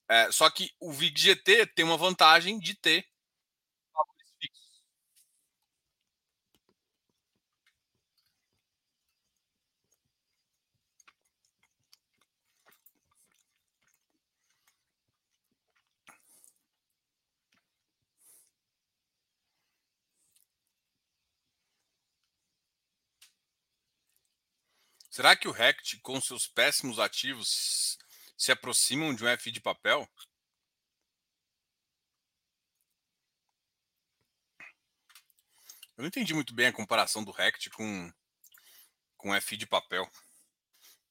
É, 0.09 0.31
só 0.31 0.49
que 0.49 0.71
o 0.79 0.91
VIG-GT 0.93 1.67
tem 1.67 1.85
uma 1.85 1.97
vantagem 1.97 2.59
de 2.59 2.75
ter 2.75 3.05
Será 25.11 25.35
que 25.35 25.45
o 25.45 25.51
Rect, 25.51 25.99
com 25.99 26.21
seus 26.21 26.47
péssimos 26.47 26.97
ativos, 26.97 27.97
se 28.41 28.51
aproximam 28.51 29.13
de 29.13 29.23
um 29.23 29.37
FI 29.37 29.51
de 29.51 29.61
papel? 29.61 30.09
Eu 35.95 36.01
não 36.01 36.07
entendi 36.07 36.33
muito 36.33 36.51
bem 36.51 36.65
a 36.65 36.73
comparação 36.73 37.23
do 37.23 37.29
Rect 37.29 37.69
com, 37.69 38.11
com 39.15 39.39
FI 39.39 39.57
de 39.57 39.67
papel. 39.67 40.09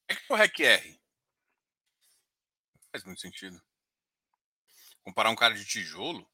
É 0.09 0.17
que 0.17 0.33
o 0.33 0.35
REC-R? 0.35 1.01
Faz 2.91 3.05
muito 3.05 3.21
sentido. 3.21 3.63
Comparar 5.01 5.31
um 5.31 5.37
cara 5.37 5.55
de 5.55 5.65
tijolo? 5.65 6.29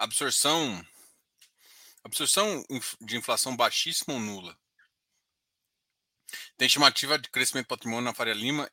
Absorção. 0.00 0.82
Absorção 2.02 2.64
de 3.02 3.18
inflação 3.18 3.54
baixíssima 3.54 4.14
ou 4.14 4.20
nula? 4.20 4.58
Tem 6.56 6.64
estimativa 6.64 7.18
de 7.18 7.28
crescimento 7.28 7.66
patrimônio 7.66 8.06
na 8.06 8.14
Faria 8.14 8.32
Lima 8.32 8.70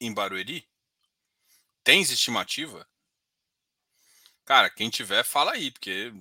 em 0.00 0.14
Barueri? 0.14 0.64
Tens 1.82 2.10
estimativa? 2.10 2.88
Cara, 4.44 4.70
quem 4.70 4.88
tiver, 4.88 5.24
fala 5.24 5.50
aí, 5.50 5.72
porque. 5.72 6.12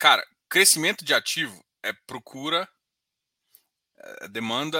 Cara, 0.00 0.26
crescimento 0.48 1.04
de 1.04 1.14
ativo 1.14 1.64
é 1.84 1.92
procura, 1.92 2.68
é 4.22 4.26
demanda, 4.26 4.78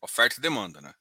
oferta 0.00 0.38
e 0.38 0.42
demanda, 0.42 0.80
né? 0.80 0.92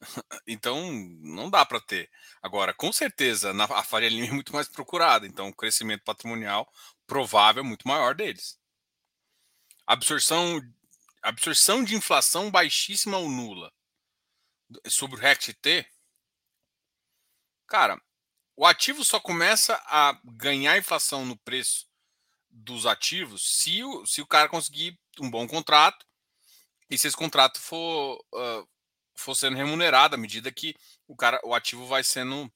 Então, 0.46 0.92
não 1.20 1.50
dá 1.50 1.64
para 1.64 1.80
ter. 1.80 2.10
Agora, 2.42 2.72
com 2.72 2.92
certeza, 2.92 3.52
na, 3.52 3.64
a 3.64 3.82
Faria 3.82 4.08
Lima 4.08 4.28
é 4.28 4.32
muito 4.32 4.52
mais 4.52 4.68
procurada, 4.68 5.26
então 5.26 5.48
o 5.48 5.54
crescimento 5.54 6.04
patrimonial 6.04 6.70
provável 7.06 7.62
é 7.62 7.66
muito 7.66 7.86
maior 7.86 8.14
deles. 8.14 8.58
Absorção, 9.86 10.60
absorção 11.22 11.82
de 11.82 11.94
inflação 11.94 12.50
baixíssima 12.50 13.18
ou 13.18 13.28
nula 13.28 13.72
sobre 14.86 15.16
o 15.16 15.18
RECT-T, 15.18 15.86
cara, 17.66 18.00
o 18.56 18.66
ativo 18.66 19.04
só 19.04 19.20
começa 19.20 19.74
a 19.86 20.18
ganhar 20.24 20.76
inflação 20.76 21.24
no 21.24 21.36
preço 21.38 21.86
dos 22.50 22.86
ativos 22.86 23.60
se 23.60 23.84
o, 23.84 24.04
se 24.04 24.20
o 24.20 24.26
cara 24.26 24.48
conseguir 24.48 24.98
um 25.20 25.30
bom 25.30 25.46
contrato 25.46 26.04
e 26.90 26.98
se 26.98 27.06
esse 27.06 27.16
contrato 27.16 27.60
for 27.60 28.18
uh, 28.34 28.68
for 29.20 29.34
sendo 29.34 29.56
remunerado 29.56 30.14
à 30.14 30.18
medida 30.18 30.52
que 30.52 30.74
o 31.06 31.16
cara, 31.16 31.40
o 31.44 31.54
ativo 31.54 31.86
vai 31.86 32.04
sendo 32.04 32.50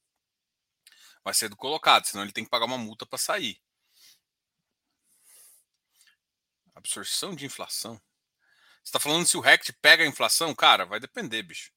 vai 1.24 1.34
sendo 1.34 1.56
colocado, 1.56 2.06
senão 2.06 2.24
ele 2.24 2.32
tem 2.32 2.44
que 2.44 2.50
pagar 2.50 2.64
uma 2.64 2.78
multa 2.78 3.06
para 3.06 3.18
sair. 3.18 3.60
Absorção 6.74 7.34
de 7.34 7.46
inflação. 7.46 8.00
Está 8.84 8.98
falando 8.98 9.26
se 9.26 9.36
o 9.36 9.40
RECT 9.40 9.72
pega 9.80 10.02
a 10.02 10.06
inflação? 10.06 10.54
Cara, 10.54 10.84
vai 10.84 10.98
depender, 10.98 11.42
bicho. 11.42 11.70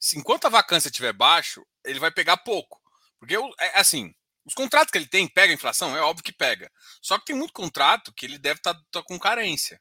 Se, 0.00 0.18
enquanto 0.18 0.46
a 0.46 0.50
vacância 0.50 0.88
estiver 0.88 1.12
baixo, 1.12 1.66
ele 1.84 1.98
vai 1.98 2.10
pegar 2.10 2.38
pouco. 2.38 2.80
Porque, 3.18 3.36
é, 3.36 3.78
assim, 3.78 4.14
os 4.44 4.54
contratos 4.54 4.90
que 4.90 4.96
ele 4.96 5.06
tem 5.06 5.28
pega 5.28 5.52
a 5.52 5.54
inflação? 5.54 5.94
É 5.96 6.00
óbvio 6.00 6.24
que 6.24 6.32
pega. 6.32 6.72
Só 7.02 7.18
que 7.18 7.26
tem 7.26 7.36
muito 7.36 7.52
contrato 7.52 8.12
que 8.14 8.24
ele 8.24 8.38
deve 8.38 8.60
estar 8.60 8.74
tá, 8.74 8.80
tá 8.90 9.02
com 9.02 9.18
carência. 9.18 9.80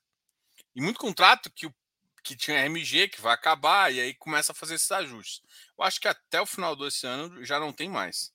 E 0.76 0.82
muito 0.82 1.00
contrato 1.00 1.50
que 1.52 1.66
o 1.66 1.76
que 2.28 2.36
tinha 2.36 2.58
RMG, 2.58 3.08
que 3.08 3.22
vai 3.22 3.34
acabar, 3.34 3.94
e 3.94 4.00
aí 4.02 4.14
começa 4.14 4.52
a 4.52 4.56
fazer 4.56 4.76
esses 4.76 4.92
ajustes. 4.92 5.42
Eu 5.78 5.84
acho 5.84 6.00
que 6.00 6.08
até 6.08 6.42
o 6.42 6.46
final 6.46 6.76
desse 6.76 7.08
ano 7.08 7.44
já 7.46 7.60
não 7.60 7.72
tem 7.72 7.90
mais. 7.90 8.34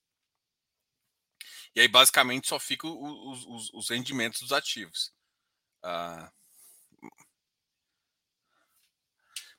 E 1.74 1.80
aí, 1.80 1.88
basicamente, 1.88 2.48
só 2.48 2.58
ficam 2.58 2.90
os, 3.30 3.44
os, 3.46 3.70
os 3.74 3.90
rendimentos 3.90 4.40
dos 4.40 4.52
ativos. 4.52 5.12
Ah, 5.82 6.30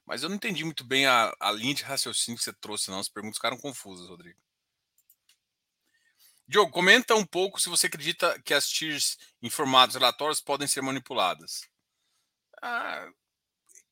mas 0.06 0.22
eu 0.24 0.30
não 0.30 0.36
entendi 0.36 0.64
muito 0.64 0.84
bem 0.84 1.06
a, 1.06 1.34
a 1.40 1.52
linha 1.52 1.74
de 1.74 1.84
raciocínio 1.84 2.38
que 2.38 2.44
você 2.44 2.54
trouxe, 2.54 2.92
não. 2.92 3.00
As 3.00 3.10
perguntas 3.10 3.38
ficaram 3.38 3.58
confusas, 3.58 4.10
Rodrigo. 4.10 4.40
Diogo, 6.48 6.72
comenta 6.72 7.16
um 7.16 7.26
pouco 7.26 7.60
se 7.60 7.70
você 7.70 7.88
acredita 7.88 8.40
que 8.42 8.54
as 8.54 8.68
TIRs 8.68 9.18
em 9.42 9.50
formatos 9.50 9.96
relatórios 9.96 10.42
podem 10.42 10.68
ser 10.68 10.82
manipuladas. 10.82 11.62
Ah, 12.62 13.10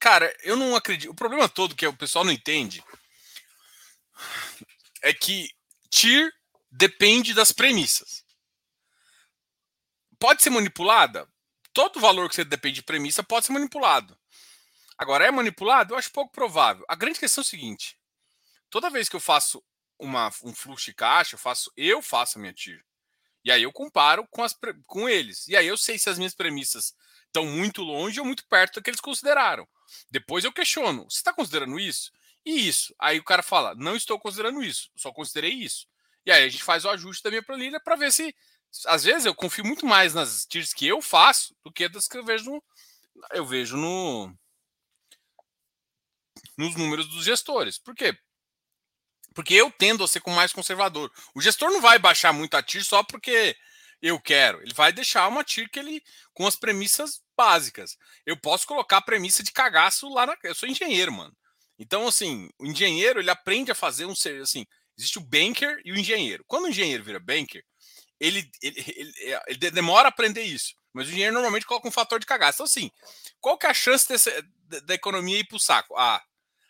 Cara, 0.01 0.35
eu 0.41 0.57
não 0.57 0.75
acredito. 0.75 1.11
O 1.11 1.15
problema 1.15 1.47
todo 1.47 1.75
que 1.75 1.85
o 1.85 1.95
pessoal 1.95 2.25
não 2.25 2.31
entende 2.31 2.83
é 5.03 5.13
que 5.13 5.47
TIR 5.91 6.33
depende 6.71 7.35
das 7.35 7.51
premissas. 7.51 8.25
Pode 10.17 10.41
ser 10.41 10.49
manipulada? 10.49 11.29
Todo 11.71 11.99
valor 11.99 12.27
que 12.27 12.33
você 12.33 12.43
depende 12.43 12.75
de 12.75 12.83
premissa 12.83 13.21
pode 13.21 13.45
ser 13.45 13.53
manipulado. 13.53 14.17
Agora, 14.97 15.23
é 15.23 15.29
manipulado? 15.29 15.93
Eu 15.93 15.99
acho 15.99 16.11
pouco 16.11 16.31
provável. 16.31 16.83
A 16.87 16.95
grande 16.95 17.19
questão 17.19 17.43
é 17.43 17.45
o 17.45 17.47
seguinte: 17.47 17.95
toda 18.71 18.89
vez 18.89 19.07
que 19.07 19.15
eu 19.15 19.19
faço 19.19 19.63
uma, 19.99 20.31
um 20.43 20.53
fluxo 20.53 20.85
de 20.85 20.95
caixa, 20.95 21.35
eu 21.35 21.39
faço, 21.39 21.71
eu 21.77 22.01
faço 22.01 22.39
a 22.39 22.41
minha 22.41 22.53
TIR. 22.53 22.83
E 23.45 23.51
aí 23.51 23.61
eu 23.61 23.71
comparo 23.71 24.27
com, 24.31 24.41
as, 24.41 24.55
com 24.87 25.07
eles. 25.07 25.47
E 25.47 25.55
aí 25.55 25.67
eu 25.67 25.77
sei 25.77 25.99
se 25.99 26.09
as 26.09 26.17
minhas 26.17 26.33
premissas 26.33 26.95
estão 27.27 27.45
muito 27.45 27.83
longe 27.83 28.19
ou 28.19 28.25
muito 28.25 28.47
perto 28.47 28.75
do 28.75 28.83
que 28.83 28.89
eles 28.89 28.99
consideraram. 28.99 29.67
Depois 30.10 30.43
eu 30.43 30.54
questiono: 30.54 31.04
você 31.10 31.17
está 31.17 31.34
considerando 31.34 31.80
isso? 31.80 32.12
E 32.45 32.67
isso. 32.67 32.93
Aí 32.99 33.19
o 33.19 33.23
cara 33.23 33.43
fala: 33.43 33.75
não 33.75 33.95
estou 33.95 34.19
considerando 34.19 34.63
isso, 34.63 34.89
só 34.95 35.12
considerei 35.12 35.51
isso. 35.51 35.88
E 36.25 36.32
aí 36.32 36.43
a 36.43 36.49
gente 36.49 36.63
faz 36.63 36.86
o 36.86 36.89
ajuste 36.89 37.23
da 37.23 37.30
minha 37.30 37.43
planilha 37.43 37.80
para 37.80 37.95
ver 37.95 38.12
se. 38.12 38.36
Às 38.86 39.04
vezes 39.04 39.25
eu 39.25 39.36
confio 39.36 39.65
muito 39.65 39.86
mais 39.86 40.13
nas 40.13 40.45
tiers 40.45 40.73
que 40.73 40.88
eu 40.88 41.01
faço 41.01 41.54
do 41.63 41.71
que 41.71 41.89
das 41.89 42.08
que 42.08 42.17
eu 42.17 42.23
vejo 42.23 42.45
no, 42.45 42.63
eu 43.34 43.45
vejo 43.45 43.75
no, 43.75 44.34
nos 46.58 46.75
números 46.75 47.08
dos 47.08 47.25
gestores. 47.25 47.77
Por 47.77 47.93
quê? 47.95 48.17
Porque 49.34 49.54
eu 49.54 49.71
tendo 49.71 50.04
a 50.04 50.08
ser 50.08 50.21
com 50.21 50.32
mais 50.32 50.54
conservador. 50.54 51.12
O 51.34 51.41
gestor 51.41 51.71
não 51.71 51.82
vai 51.82 51.97
baixar 51.97 52.34
muito 52.34 52.56
a 52.56 52.63
TIR 52.63 52.84
só 52.84 53.04
porque 53.04 53.56
eu 54.01 54.19
quero. 54.19 54.62
Ele 54.62 54.73
vai 54.73 54.91
deixar 54.91 55.27
uma 55.27 55.43
TIR 55.43 55.69
que 55.69 55.80
ele 55.80 56.04
com 56.34 56.45
as 56.47 56.56
premissas 56.56 57.21
básicas. 57.41 57.97
Eu 58.23 58.38
posso 58.38 58.67
colocar 58.67 58.97
a 58.97 59.01
premissa 59.01 59.41
de 59.41 59.51
cagaço 59.51 60.08
lá 60.10 60.27
na. 60.27 60.38
Eu 60.43 60.54
sou 60.54 60.69
engenheiro, 60.69 61.12
mano. 61.12 61.36
Então, 61.80 62.08
assim, 62.08 62.49
o 62.60 62.67
engenheiro 62.67 63.19
ele 63.19 63.32
aprende 63.32 63.71
a 63.71 63.75
fazer 63.75 64.06
um 64.06 64.13
ser 64.13 64.41
assim. 64.43 64.65
Existe 64.95 65.17
o 65.17 65.21
banker 65.21 65.82
e 65.84 65.91
o 65.91 65.97
engenheiro. 65.97 66.43
Quando 66.47 66.65
o 66.65 66.69
engenheiro 66.69 67.04
vira 67.04 67.19
banker, 67.19 67.65
ele, 68.19 68.47
ele, 68.62 68.86
ele, 68.95 69.13
ele 69.47 69.71
demora 69.71 70.08
a 70.08 70.10
aprender 70.10 70.43
isso. 70.43 70.75
Mas 70.93 71.08
o 71.08 71.10
engenheiro 71.10 71.34
normalmente 71.34 71.65
coloca 71.65 71.88
um 71.88 71.91
fator 71.91 72.19
de 72.19 72.25
cagaço. 72.27 72.58
Então, 72.58 72.65
assim, 72.65 72.91
qual 73.39 73.58
que 73.58 73.65
é 73.65 73.69
a 73.69 73.73
chance 73.73 74.08
desse, 74.08 74.30
da 74.84 74.93
economia 74.93 75.39
ir 75.39 75.47
para 75.47 75.58
o 75.58 75.60
saco? 75.60 75.95
Ah, 75.97 76.21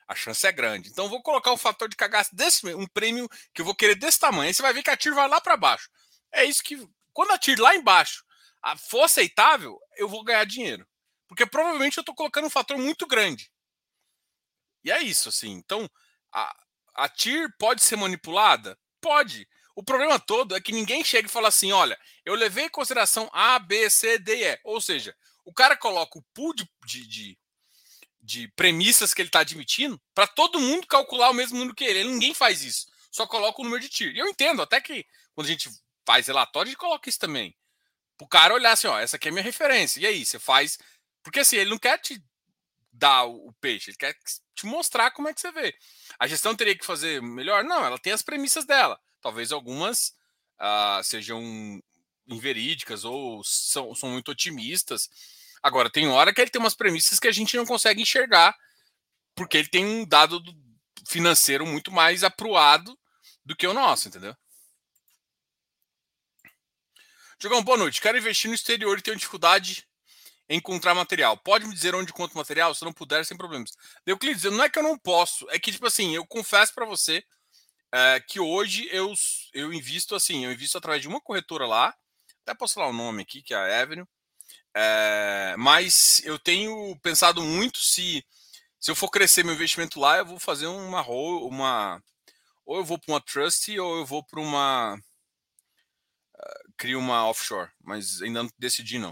a 0.07 0.15
chance 0.15 0.47
é 0.47 0.51
grande. 0.53 0.89
Então, 0.89 1.09
vou 1.09 1.21
colocar 1.21 1.51
um 1.51 1.57
fator 1.57 1.89
de 1.89 1.97
cagaço 1.97 2.33
desse, 2.33 2.65
um 2.73 2.87
prêmio 2.87 3.27
que 3.53 3.61
eu 3.61 3.65
vou 3.65 3.75
querer 3.75 3.95
desse 3.95 4.19
tamanho. 4.19 4.47
Aí 4.47 4.53
você 4.53 4.61
vai 4.61 4.73
ver 4.73 4.83
que 4.83 4.89
a 4.89 4.95
TIR 4.95 5.13
vai 5.13 5.27
lá 5.27 5.41
para 5.41 5.57
baixo. 5.57 5.89
É 6.31 6.45
isso 6.45 6.63
que. 6.63 6.87
Quando 7.11 7.31
a 7.31 7.37
TIR 7.37 7.59
lá 7.59 7.75
embaixo 7.75 8.23
for 8.77 9.03
aceitável, 9.03 9.79
eu 9.97 10.07
vou 10.07 10.23
ganhar 10.23 10.45
dinheiro. 10.45 10.87
Porque 11.27 11.45
provavelmente 11.45 11.97
eu 11.97 12.01
estou 12.01 12.15
colocando 12.15 12.45
um 12.45 12.49
fator 12.49 12.77
muito 12.77 13.07
grande. 13.07 13.51
E 14.83 14.91
é 14.91 15.01
isso, 15.01 15.29
assim. 15.29 15.51
Então, 15.51 15.89
a, 16.31 16.55
a 16.95 17.09
TIR 17.09 17.53
pode 17.57 17.83
ser 17.83 17.95
manipulada? 17.95 18.77
Pode. 18.99 19.47
O 19.75 19.83
problema 19.83 20.19
todo 20.19 20.55
é 20.55 20.61
que 20.61 20.71
ninguém 20.71 21.03
chega 21.03 21.27
e 21.27 21.31
fala 21.31 21.47
assim: 21.47 21.71
olha, 21.71 21.97
eu 22.25 22.35
levei 22.35 22.65
em 22.65 22.69
consideração 22.69 23.29
A, 23.31 23.57
B, 23.59 23.89
C, 23.89 24.19
D 24.19 24.35
e 24.35 24.43
E. 24.43 24.59
Ou 24.63 24.81
seja, 24.81 25.15
o 25.45 25.53
cara 25.53 25.77
coloca 25.77 26.19
o 26.19 26.23
pool 26.33 26.53
de, 26.53 26.69
de, 26.85 27.07
de, 27.07 27.39
de 28.21 28.47
premissas 28.49 29.13
que 29.13 29.21
ele 29.21 29.29
está 29.29 29.39
admitindo 29.39 30.01
para 30.13 30.27
todo 30.27 30.59
mundo 30.59 30.87
calcular 30.87 31.29
o 31.29 31.33
mesmo 31.33 31.57
número 31.57 31.75
que 31.75 31.83
ele. 31.83 32.03
Ninguém 32.03 32.33
faz 32.33 32.63
isso. 32.63 32.87
Só 33.11 33.25
coloca 33.25 33.61
o 33.61 33.63
número 33.63 33.81
de 33.81 33.89
TIR. 33.89 34.15
E 34.15 34.19
eu 34.19 34.27
entendo, 34.27 34.61
até 34.61 34.79
que 34.79 35.05
quando 35.33 35.47
a 35.47 35.49
gente 35.49 35.69
faz 36.05 36.27
relatório, 36.27 36.69
a 36.69 36.71
gente 36.71 36.79
coloca 36.79 37.09
isso 37.09 37.19
também. 37.19 37.55
O 38.21 38.27
cara 38.27 38.53
olhar 38.53 38.71
assim, 38.71 38.85
ó, 38.85 38.99
essa 38.99 39.15
aqui 39.15 39.29
é 39.29 39.31
minha 39.31 39.43
referência. 39.43 39.99
E 39.99 40.05
aí, 40.05 40.23
você 40.23 40.37
faz. 40.37 40.77
Porque 41.23 41.39
assim, 41.39 41.55
ele 41.57 41.71
não 41.71 41.79
quer 41.79 41.97
te 41.97 42.23
dar 42.93 43.23
o 43.25 43.51
peixe, 43.59 43.89
ele 43.89 43.97
quer 43.97 44.15
te 44.53 44.67
mostrar 44.67 45.09
como 45.09 45.27
é 45.27 45.33
que 45.33 45.41
você 45.41 45.51
vê. 45.51 45.73
A 46.19 46.27
gestão 46.27 46.55
teria 46.55 46.77
que 46.77 46.85
fazer 46.85 47.19
melhor? 47.19 47.63
Não, 47.63 47.83
ela 47.83 47.97
tem 47.97 48.13
as 48.13 48.21
premissas 48.21 48.63
dela. 48.63 48.99
Talvez 49.21 49.51
algumas 49.51 50.13
uh, 50.59 51.03
sejam 51.03 51.81
inverídicas 52.27 53.03
ou 53.05 53.43
são, 53.43 53.95
são 53.95 54.09
muito 54.09 54.29
otimistas. 54.29 55.09
Agora, 55.63 55.89
tem 55.89 56.07
hora 56.07 56.31
que 56.31 56.39
ele 56.41 56.51
tem 56.51 56.61
umas 56.61 56.75
premissas 56.75 57.17
que 57.17 57.27
a 57.27 57.31
gente 57.31 57.57
não 57.57 57.65
consegue 57.65 58.03
enxergar, 58.03 58.55
porque 59.33 59.57
ele 59.57 59.67
tem 59.67 59.83
um 59.83 60.05
dado 60.05 60.43
financeiro 61.07 61.65
muito 61.65 61.91
mais 61.91 62.23
apruado 62.23 62.95
do 63.43 63.55
que 63.55 63.65
o 63.65 63.73
nosso, 63.73 64.09
entendeu? 64.09 64.35
Jogão, 67.41 67.63
boa 67.63 67.75
noite. 67.75 67.99
Quero 67.99 68.19
investir 68.19 68.49
no 68.49 68.53
exterior 68.53 68.99
e 68.99 69.01
tenho 69.01 69.17
dificuldade 69.17 69.83
em 70.47 70.59
encontrar 70.59 70.93
material. 70.93 71.35
Pode 71.35 71.65
me 71.65 71.73
dizer 71.73 71.95
onde 71.95 72.11
encontro 72.11 72.37
material? 72.37 72.75
Se 72.75 72.85
não 72.85 72.93
puder, 72.93 73.25
sem 73.25 73.35
problemas. 73.35 73.71
Euclides, 74.05 74.43
não 74.43 74.63
é 74.63 74.69
que 74.69 74.77
eu 74.77 74.83
não 74.83 74.95
posso, 74.95 75.49
é 75.49 75.57
que, 75.57 75.71
tipo 75.71 75.87
assim, 75.87 76.13
eu 76.13 76.23
confesso 76.23 76.71
para 76.71 76.85
você 76.85 77.23
é, 77.91 78.19
que 78.19 78.39
hoje 78.39 78.87
eu, 78.91 79.11
eu 79.55 79.73
invisto 79.73 80.13
assim, 80.13 80.45
eu 80.45 80.51
invisto 80.51 80.77
através 80.77 81.01
de 81.01 81.07
uma 81.07 81.19
corretora 81.19 81.65
lá, 81.65 81.95
até 82.43 82.53
posso 82.53 82.75
falar 82.75 82.89
o 82.89 82.93
nome 82.93 83.23
aqui, 83.23 83.41
que 83.41 83.55
é 83.55 83.57
a 83.57 83.81
Avenue, 83.81 84.05
é, 84.75 85.55
mas 85.57 86.21
eu 86.23 86.37
tenho 86.37 86.95
pensado 87.01 87.41
muito 87.41 87.79
se 87.79 88.23
se 88.79 88.91
eu 88.91 88.95
for 88.95 89.09
crescer 89.09 89.43
meu 89.43 89.55
investimento 89.55 89.99
lá, 89.99 90.19
eu 90.19 90.25
vou 90.27 90.39
fazer 90.39 90.67
uma 90.67 91.01
uma 91.09 92.03
ou 92.65 92.77
eu 92.77 92.85
vou 92.85 92.99
para 92.99 93.13
uma 93.13 93.21
trust 93.21 93.79
ou 93.79 93.97
eu 93.97 94.05
vou 94.05 94.23
para 94.23 94.39
uma 94.39 94.99
crio 96.81 96.97
uma 96.97 97.27
offshore, 97.27 97.69
mas 97.83 98.23
ainda 98.23 98.41
não 98.41 98.49
decidi 98.57 98.97
não. 98.97 99.11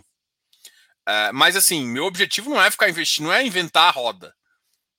Uh, 1.07 1.31
mas 1.33 1.55
assim, 1.55 1.85
meu 1.85 2.05
objetivo 2.05 2.49
não 2.49 2.59
é 2.59 2.71
ficar 2.71 2.89
investindo, 2.89 3.25
não 3.25 3.33
é 3.33 3.45
inventar 3.45 3.89
a 3.89 3.91
roda. 3.91 4.35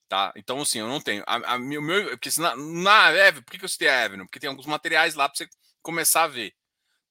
Tá? 0.07 0.31
Então, 0.37 0.61
assim, 0.61 0.79
eu 0.79 0.87
não 0.87 1.01
tenho. 1.01 1.21
A, 1.27 1.53
a, 1.53 1.59
meu, 1.59 1.81
meu, 1.81 2.09
porque 2.11 2.29
na, 2.39 2.55
na 2.55 3.07
Avenue, 3.07 3.41
por 3.41 3.57
que 3.57 3.63
eu 3.63 3.69
citei 3.69 3.89
a 3.89 4.05
Avenue? 4.05 4.25
Porque 4.25 4.39
tem 4.39 4.49
alguns 4.49 4.65
materiais 4.65 5.15
lá 5.15 5.27
para 5.27 5.37
você 5.37 5.49
começar 5.81 6.23
a 6.23 6.27
ver. 6.27 6.53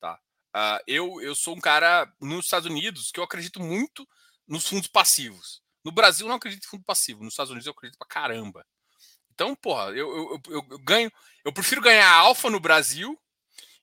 Tá? 0.01 0.19
Uh, 0.55 0.83
eu, 0.87 1.21
eu 1.21 1.35
sou 1.35 1.55
um 1.55 1.61
cara 1.61 2.11
nos 2.21 2.47
Estados 2.47 2.69
Unidos 2.69 3.11
que 3.11 3.21
eu 3.21 3.25
acredito 3.25 3.61
muito 3.61 4.09
nos 4.49 4.67
fundos 4.67 4.89
passivos. 4.89 5.63
No 5.85 5.93
Brasil, 5.93 6.25
eu 6.27 6.29
não 6.29 6.37
acredito 6.37 6.65
em 6.65 6.69
fundo 6.69 6.85
passivo. 6.85 7.23
Nos 7.23 7.35
Estados 7.35 7.51
Unidos, 7.51 7.67
eu 7.67 7.73
acredito 7.73 7.99
pra 7.99 8.09
caramba. 8.09 8.67
Então, 9.33 9.55
porra, 9.55 9.91
eu, 9.91 10.11
eu, 10.15 10.43
eu, 10.49 10.67
eu 10.71 10.79
ganho. 10.79 11.11
Eu 11.45 11.53
prefiro 11.53 11.81
ganhar 11.81 12.11
alfa 12.11 12.51
no 12.51 12.61
Brasil 12.61 13.19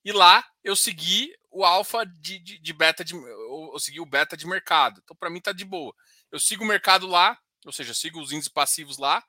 e 0.04 0.12
lá 0.12 0.44
eu 0.64 0.76
segui 0.76 1.36
o 1.50 1.64
alfa 1.66 2.06
de, 2.06 2.40
de, 2.40 2.60
de, 2.60 2.74
beta 2.74 3.04
de. 3.04 3.16
Eu 3.16 3.80
segui 3.80 4.00
o 4.00 4.06
beta 4.06 4.36
de 4.36 4.46
mercado. 4.46 5.02
Então, 5.04 5.16
para 5.16 5.30
mim, 5.30 5.42
tá 5.42 5.52
de 5.52 5.66
boa. 5.66 5.94
Eu 6.32 6.40
sigo 6.40 6.64
o 6.64 6.68
mercado 6.68 7.08
lá, 7.08 7.40
ou 7.66 7.72
seja, 7.72 7.94
sigo 7.94 8.22
os 8.22 8.32
índices 8.32 8.52
passivos 8.52 8.98
lá, 8.98 9.24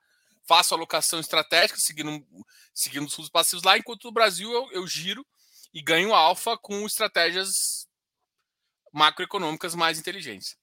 faço 0.47 0.73
alocação 0.73 1.19
estratégica, 1.19 1.79
seguindo, 1.79 2.25
seguindo 2.73 3.07
os 3.07 3.13
fundos 3.13 3.29
passivos 3.29 3.63
lá, 3.63 3.77
enquanto 3.77 4.05
no 4.05 4.11
Brasil 4.11 4.51
eu, 4.51 4.71
eu 4.71 4.87
giro 4.87 5.25
e 5.73 5.81
ganho 5.81 6.13
alfa 6.13 6.57
com 6.57 6.85
estratégias 6.85 7.87
macroeconômicas 8.91 9.75
mais 9.75 9.99
inteligentes. 9.99 10.57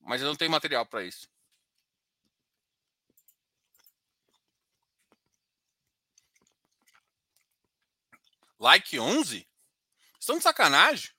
Mas 0.00 0.20
eu 0.20 0.28
não 0.28 0.36
tenho 0.36 0.50
material 0.50 0.86
para 0.86 1.04
isso. 1.04 1.28
Like 8.58 8.98
11? 8.98 9.46
Estão 10.26 10.38
de 10.38 10.42
sacanagem? 10.42 11.12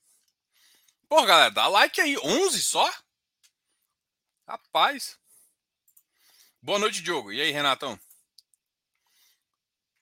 Pô, 1.07 1.25
galera, 1.25 1.49
dá 1.49 1.65
like 1.69 2.01
aí. 2.01 2.17
11 2.17 2.61
só? 2.61 2.93
Rapaz. 4.45 5.17
Boa 6.61 6.77
noite, 6.77 7.01
Diogo. 7.01 7.31
E 7.31 7.39
aí, 7.39 7.49
Renatão? 7.49 7.97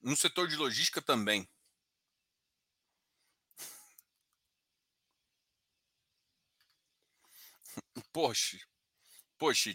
No 0.01 0.17
setor 0.17 0.47
de 0.47 0.55
logística 0.55 1.03
também. 1.03 1.47
Poxa. 8.11 8.57
Poxa, 9.37 9.69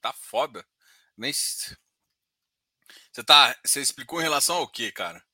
tá 0.00 0.12
foda. 0.12 0.68
Nem 1.16 1.32
você 1.32 1.76
tá, 3.24 3.56
você 3.64 3.80
explicou 3.80 4.18
em 4.18 4.24
relação 4.24 4.56
ao 4.56 4.68
que, 4.68 4.90
cara? 4.90 5.24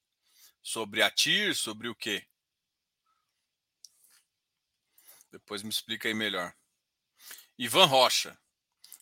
Sobre 0.63 1.01
a 1.03 1.11
TIR, 1.11 1.57
sobre 1.57 1.89
o 1.89 1.95
quê? 1.95 2.29
Depois 5.35 5.65
me 5.65 5.69
explica 5.69 6.07
aí 6.07 6.15
melhor. 6.15 6.55
Ivan 7.59 7.87
Rocha. 7.87 8.39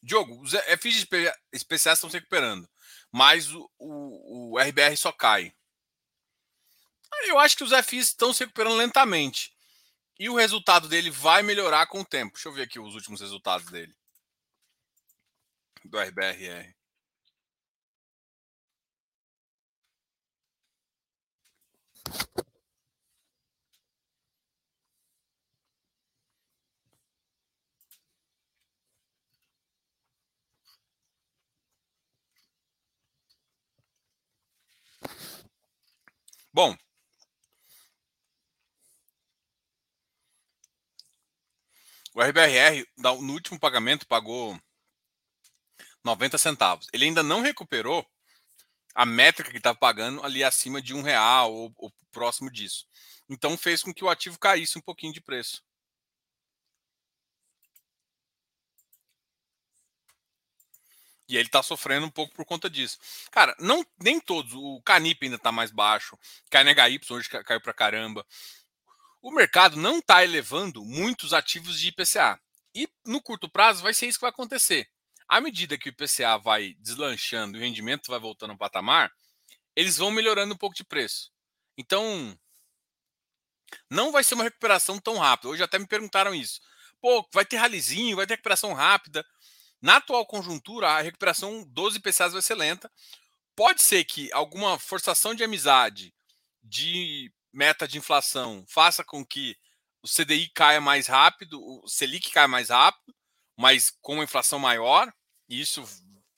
Diogo, 0.03 0.41
os 0.41 0.53
FIs 0.81 1.07
especiais 1.53 1.99
estão 1.99 2.11
se 2.11 2.17
recuperando, 2.17 2.69
mas 3.11 3.53
o, 3.53 3.71
o, 3.79 4.53
o 4.55 4.59
RBR 4.59 4.97
só 4.97 5.13
cai. 5.13 5.55
Eu 7.25 7.39
acho 7.39 7.57
que 7.57 7.63
os 7.63 7.71
FIs 7.87 8.07
estão 8.07 8.33
se 8.33 8.41
recuperando 8.41 8.77
lentamente. 8.77 9.55
E 10.19 10.29
o 10.29 10.35
resultado 10.35 10.89
dele 10.89 11.11
vai 11.11 11.43
melhorar 11.43 11.87
com 11.87 12.01
o 12.01 12.05
tempo. 12.05 12.35
Deixa 12.35 12.49
eu 12.49 12.53
ver 12.53 12.63
aqui 12.63 12.81
os 12.81 12.95
últimos 12.95 13.21
resultados 13.21 13.71
dele. 13.71 13.95
Do 15.85 16.01
RBRR. 16.01 16.75
Bom, 36.53 36.77
o 42.15 42.23
RBRR, 42.23 42.87
no 42.99 43.33
último 43.33 43.59
pagamento, 43.59 44.07
pagou 44.07 44.59
90 46.05 46.37
centavos. 46.37 46.87
Ele 46.93 47.07
ainda 47.07 47.23
não 47.23 47.41
recuperou 47.41 48.07
a 48.95 49.07
métrica 49.07 49.51
que 49.51 49.57
estava 49.57 49.79
pagando 49.79 50.23
ali 50.23 50.45
acima 50.45 50.83
de 50.83 50.95
um 50.95 51.01
real 51.03 51.53
ou, 51.53 51.73
ou, 51.79 51.93
próximo 52.11 52.51
disso. 52.51 52.87
Então 53.29 53.57
fez 53.57 53.83
com 53.83 53.95
que 53.95 54.05
o 54.05 54.11
ativo 54.11 54.39
caísse 54.39 54.79
um 54.79 54.83
pouquinho 54.83 55.15
de 55.15 55.21
preço. 55.23 55.63
E 61.33 61.37
ele 61.37 61.49
está 61.49 61.63
sofrendo 61.63 62.05
um 62.05 62.11
pouco 62.11 62.35
por 62.35 62.45
conta 62.45 62.69
disso. 62.69 62.99
Cara, 63.31 63.57
não 63.59 63.87
nem 63.99 64.21
todos. 64.21 64.53
O 64.53 64.83
Canip 64.83 65.25
ainda 65.25 65.37
está 65.37 65.51
mais 65.51 65.71
baixo. 65.71 66.19
KNHY 66.51 67.01
hoje 67.09 67.27
caiu 67.27 67.61
para 67.61 67.73
caramba. 67.73 68.27
O 69.23 69.31
mercado 69.31 69.79
não 69.79 69.99
está 69.99 70.23
elevando 70.23 70.85
muitos 70.85 71.33
ativos 71.33 71.81
de 71.81 71.89
IPCA. 71.89 72.39
E 72.75 72.87
no 73.07 73.23
curto 73.23 73.49
prazo 73.49 73.83
vai 73.83 73.95
ser 73.95 74.09
isso 74.09 74.19
que 74.19 74.25
vai 74.27 74.31
acontecer. 74.31 74.87
À 75.27 75.41
medida 75.41 75.79
que 75.79 75.89
o 75.89 75.91
IPCA 75.91 76.37
vai 76.37 76.75
deslanchando 76.81 77.57
e 77.57 77.61
o 77.61 77.65
rendimento 77.65 78.11
vai 78.11 78.21
voltando 78.21 78.51
ao 78.51 78.59
patamar, 78.59 79.11
eles 79.75 79.97
vão 79.97 80.11
melhorando 80.11 80.53
um 80.53 80.59
pouco 80.59 80.77
de 80.77 80.85
preço. 80.85 81.33
Então, 81.79 82.39
não 83.89 84.13
vai 84.13 84.23
ser 84.23 84.35
uma 84.35 84.45
recuperação 84.45 84.99
tão 84.99 85.17
rápida. 85.17 85.49
Hoje 85.49 85.63
até 85.63 85.79
me 85.79 85.87
perguntaram 85.87 86.35
isso. 86.35 86.61
Pô, 87.01 87.27
vai 87.33 87.47
ter 87.47 87.57
ralizinho, 87.57 88.17
vai 88.17 88.27
ter 88.27 88.35
recuperação 88.35 88.75
rápida. 88.75 89.25
Na 89.83 89.97
atual 89.97 90.25
conjuntura, 90.25 90.91
a 90.91 91.03
recuperação 91.03 91.65
dos 91.65 91.97
IPCAs 91.97 92.33
vai 92.33 92.41
ser 92.41 92.55
lenta. 92.55 92.91
Pode 93.57 93.83
ser 93.83 94.05
que 94.05 94.33
alguma 94.33 94.79
forçação 94.79 95.35
de 95.35 95.43
amizade 95.43 96.15
de 96.63 97.31
meta 97.53 97.87
de 97.87 97.99
inflação 97.99 98.65
faça 98.69 99.05
com 99.05 99.27
que 99.27 99.57
o 100.03 100.09
CDI 100.09 100.49
caia 100.49 100.81
mais 100.81 101.09
rápido, 101.09 101.61
o 101.61 101.89
Selic 101.89 102.31
caia 102.31 102.49
mais 102.49 102.71
rápido, 102.71 103.15
mas 103.57 103.91
com 104.01 104.15
uma 104.15 104.25
inflação 104.25 104.59
maior, 104.59 105.13
e 105.49 105.61
isso 105.61 105.85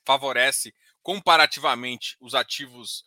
favorece 0.07 0.75
comparativamente 1.03 2.17
os 2.21 2.35
ativos 2.35 3.05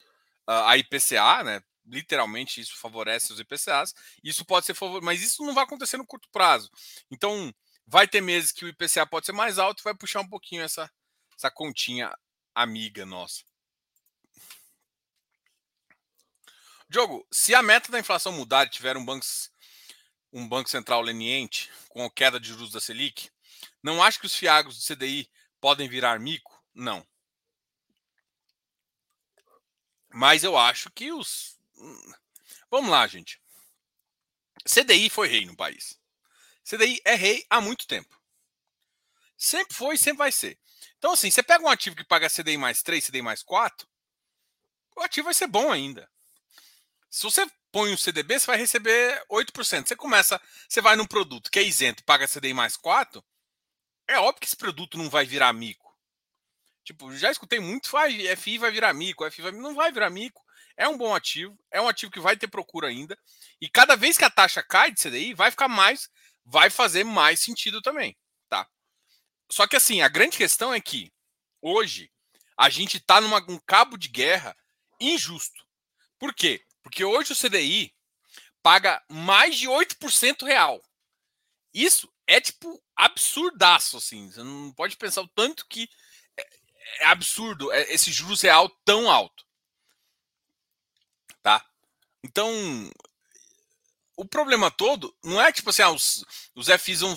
uh, 0.48 0.66
a 0.66 0.78
IPCA, 0.78 1.44
né? 1.44 1.62
Literalmente 1.86 2.62
isso 2.62 2.78
favorece 2.78 3.34
os 3.34 3.40
IPCAs. 3.40 3.94
Isso 4.24 4.46
pode 4.46 4.66
ser 4.66 4.74
favor... 4.74 5.02
mas 5.02 5.22
isso 5.22 5.44
não 5.46 5.54
vai 5.54 5.64
acontecer 5.64 5.98
no 5.98 6.06
curto 6.06 6.30
prazo. 6.32 6.70
Então, 7.10 7.54
Vai 7.88 8.06
ter 8.06 8.20
meses 8.20 8.52
que 8.52 8.66
o 8.66 8.68
IPCA 8.68 9.08
pode 9.08 9.26
ser 9.26 9.32
mais 9.32 9.58
alto 9.58 9.80
e 9.80 9.84
vai 9.84 9.96
puxar 9.96 10.20
um 10.20 10.28
pouquinho 10.28 10.62
essa, 10.62 10.92
essa 11.38 11.50
continha 11.50 12.14
amiga 12.54 13.06
nossa. 13.06 13.46
Diogo, 16.90 17.26
se 17.32 17.56
a 17.56 17.64
meta 17.64 17.90
da 17.90 18.00
inflação 18.00 18.34
mudar 18.34 18.66
e 18.66 18.70
tiver 18.70 18.98
um 18.98 19.06
banco, 19.06 19.26
um 20.34 20.48
banco 20.48 20.70
central 20.70 21.02
leniente 21.02 21.72
com 21.88 22.04
a 22.04 22.12
queda 22.12 22.40
de 22.40 22.50
juros 22.50 22.72
da 22.72 22.82
Selic, 22.82 23.30
não 23.82 24.04
acho 24.04 24.20
que 24.20 24.26
os 24.26 24.36
fiagos 24.36 24.78
do 24.78 24.96
CDI 24.96 25.30
podem 25.62 25.88
virar 25.88 26.20
mico? 26.20 26.62
Não. 26.74 27.08
Mas 30.14 30.44
eu 30.44 30.58
acho 30.58 30.90
que 30.92 31.12
os. 31.12 31.58
Vamos 32.70 32.90
lá, 32.90 33.06
gente. 33.08 33.42
CDI 34.66 35.10
foi 35.10 35.28
rei 35.28 35.46
no 35.46 35.56
país. 35.56 36.00
CDI 36.68 37.02
é 37.06 37.16
rei 37.16 37.46
há 37.50 37.62
muito 37.62 37.88
tempo. 37.88 38.20
Sempre 39.38 39.74
foi 39.74 39.96
e 39.96 39.98
sempre 39.98 40.18
vai 40.18 40.32
ser. 40.32 40.60
Então, 40.98 41.14
assim, 41.14 41.32
você 41.32 41.42
pega 41.42 41.64
um 41.64 41.70
ativo 41.70 41.96
que 41.96 42.04
paga 42.04 42.30
CDI 42.30 42.58
mais 42.58 42.82
3, 42.82 43.06
CDI 43.06 43.22
mais 43.22 43.42
4, 43.42 43.88
o 44.98 45.02
ativo 45.02 45.26
vai 45.26 45.34
ser 45.34 45.48
bom 45.48 45.72
ainda. 45.72 46.10
Se 47.10 47.24
você 47.24 47.48
põe 47.72 47.94
um 47.94 47.98
CDB, 47.98 48.40
você 48.40 48.48
vai 48.48 48.58
receber 48.58 49.24
8%. 49.32 49.88
Você 49.88 49.96
começa, 49.96 50.42
você 50.68 50.82
vai 50.82 50.96
num 50.96 51.06
produto 51.06 51.50
que 51.50 51.60
é 51.60 51.64
isento, 51.64 52.04
paga 52.04 52.28
CDI 52.28 52.54
mais 52.54 52.76
4, 52.76 53.24
é 54.08 54.18
óbvio 54.20 54.42
que 54.42 54.48
esse 54.48 54.58
produto 54.58 54.98
não 54.98 55.10
vai 55.10 55.26
virar 55.26 55.54
mico. 55.54 55.96
Tipo, 56.84 57.16
já 57.16 57.32
escutei 57.32 57.60
muito, 57.60 57.90
vai, 57.90 58.36
FI 58.36 58.58
vai 58.58 58.72
virar 58.72 58.94
mico, 58.94 59.30
FI 59.30 59.42
vai, 59.42 59.52
não 59.52 59.76
vai 59.76 59.92
virar 59.92 60.10
mico. 60.10 60.46
É 60.76 60.88
um 60.88 60.98
bom 60.98 61.14
ativo, 61.14 61.58
é 61.72 61.82
um 61.82 61.88
ativo 61.88 62.12
que 62.12 62.20
vai 62.20 62.38
ter 62.38 62.48
procura 62.48 62.88
ainda. 62.88 63.18
E 63.60 63.70
cada 63.70 63.96
vez 63.96 64.18
que 64.18 64.24
a 64.24 64.30
taxa 64.30 64.62
cai 64.62 64.92
de 64.92 65.02
CDI, 65.02 65.34
vai 65.34 65.50
ficar 65.50 65.68
mais, 65.68 66.10
vai 66.48 66.70
fazer 66.70 67.04
mais 67.04 67.42
sentido 67.42 67.82
também, 67.82 68.18
tá? 68.48 68.68
Só 69.52 69.68
que 69.68 69.76
assim, 69.76 70.02
a 70.02 70.08
grande 70.08 70.38
questão 70.38 70.74
é 70.74 70.80
que 70.80 71.12
hoje 71.62 72.10
a 72.58 72.70
gente 72.70 72.98
está 72.98 73.20
num 73.20 73.36
um 73.50 73.60
cabo 73.60 73.98
de 73.98 74.08
guerra 74.08 74.58
injusto. 75.00 75.66
Por 76.18 76.34
quê? 76.34 76.66
Porque 76.82 77.04
hoje 77.04 77.34
o 77.34 77.36
CDI 77.36 77.94
paga 78.64 79.04
mais 79.10 79.58
de 79.58 79.68
8% 79.68 80.46
real. 80.46 80.82
Isso 81.74 82.12
é 82.26 82.40
tipo 82.40 82.82
absurdaço, 82.96 83.98
assim. 83.98 84.32
Você 84.32 84.42
não 84.42 84.72
pode 84.72 84.96
pensar 84.98 85.22
o 85.22 85.28
tanto 85.28 85.68
que 85.68 85.90
é, 86.38 86.48
é 87.02 87.06
absurdo 87.08 87.72
esse 87.74 88.12
juros 88.12 88.42
real 88.42 88.70
tão 88.84 89.12
alto. 89.12 89.46
Tá? 91.44 91.64
Então, 92.24 92.52
o 94.18 94.26
problema 94.26 94.72
todo 94.72 95.16
não 95.24 95.40
é 95.40 95.52
tipo 95.54 95.70
assim, 95.70 95.84
ah, 95.84 95.92
os, 95.92 96.26
os 96.56 96.68
FIs 96.82 97.02
vão. 97.02 97.16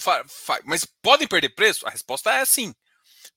Mas 0.65 0.85
podem 0.85 1.27
perder 1.27 1.49
preço? 1.49 1.87
A 1.87 1.91
resposta 1.91 2.31
é 2.31 2.45
sim. 2.45 2.75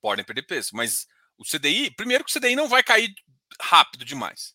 Podem 0.01 0.23
perder 0.23 0.43
preço. 0.43 0.75
Mas 0.75 1.07
o 1.37 1.45
CDI, 1.45 1.89
primeiro 1.91 2.25
que 2.25 2.29
o 2.29 2.39
CDI 2.39 2.55
não 2.55 2.67
vai 2.67 2.83
cair 2.83 3.15
rápido 3.59 4.03
demais. 4.03 4.53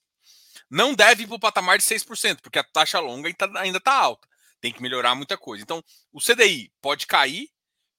Não 0.71 0.95
deve 0.95 1.23
ir 1.23 1.27
para 1.27 1.37
o 1.37 1.41
patamar 1.41 1.79
de 1.79 1.85
6%, 1.85 2.41
porque 2.43 2.59
a 2.59 2.65
taxa 2.65 3.01
longa 3.01 3.35
ainda 3.57 3.79
está 3.79 3.95
alta. 3.95 4.29
Tem 4.61 4.73
que 4.73 4.83
melhorar 4.83 5.15
muita 5.15 5.39
coisa. 5.39 5.63
Então, 5.63 5.83
o 6.13 6.21
CDI 6.21 6.71
pode 6.83 7.07
cair 7.07 7.51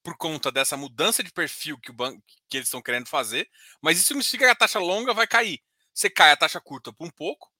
por 0.04 0.16
conta 0.16 0.52
dessa 0.52 0.76
mudança 0.76 1.22
de 1.24 1.32
perfil 1.32 1.76
que, 1.78 1.90
o 1.90 1.94
banco, 1.94 2.22
que 2.48 2.56
eles 2.56 2.68
estão 2.68 2.80
querendo 2.80 3.08
fazer, 3.08 3.50
mas 3.82 3.98
isso 3.98 4.08
significa 4.08 4.44
que 4.44 4.50
a 4.50 4.54
taxa 4.54 4.78
longa 4.78 5.12
vai 5.12 5.26
cair. 5.26 5.60
Você 5.92 6.08
cai 6.08 6.30
a 6.30 6.36
taxa 6.36 6.60
curta 6.60 6.92
por 6.92 7.06
um 7.06 7.10
pouco, 7.10 7.50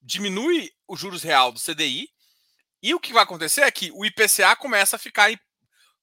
diminui 0.00 0.72
os 0.88 0.98
juros 0.98 1.22
real 1.22 1.52
do 1.52 1.60
CDI, 1.60 2.08
e 2.82 2.94
o 2.94 3.00
que 3.00 3.12
vai 3.12 3.22
acontecer 3.22 3.62
é 3.62 3.70
que 3.70 3.90
o 3.92 4.04
IPCA 4.04 4.56
começa 4.56 4.96
a 4.96 4.98
ficar. 4.98 5.30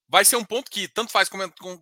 Vai 0.08 0.24
ser 0.24 0.36
um 0.36 0.44
ponto 0.44 0.70
que 0.70 0.88
tanto 0.88 1.12
faz 1.12 1.28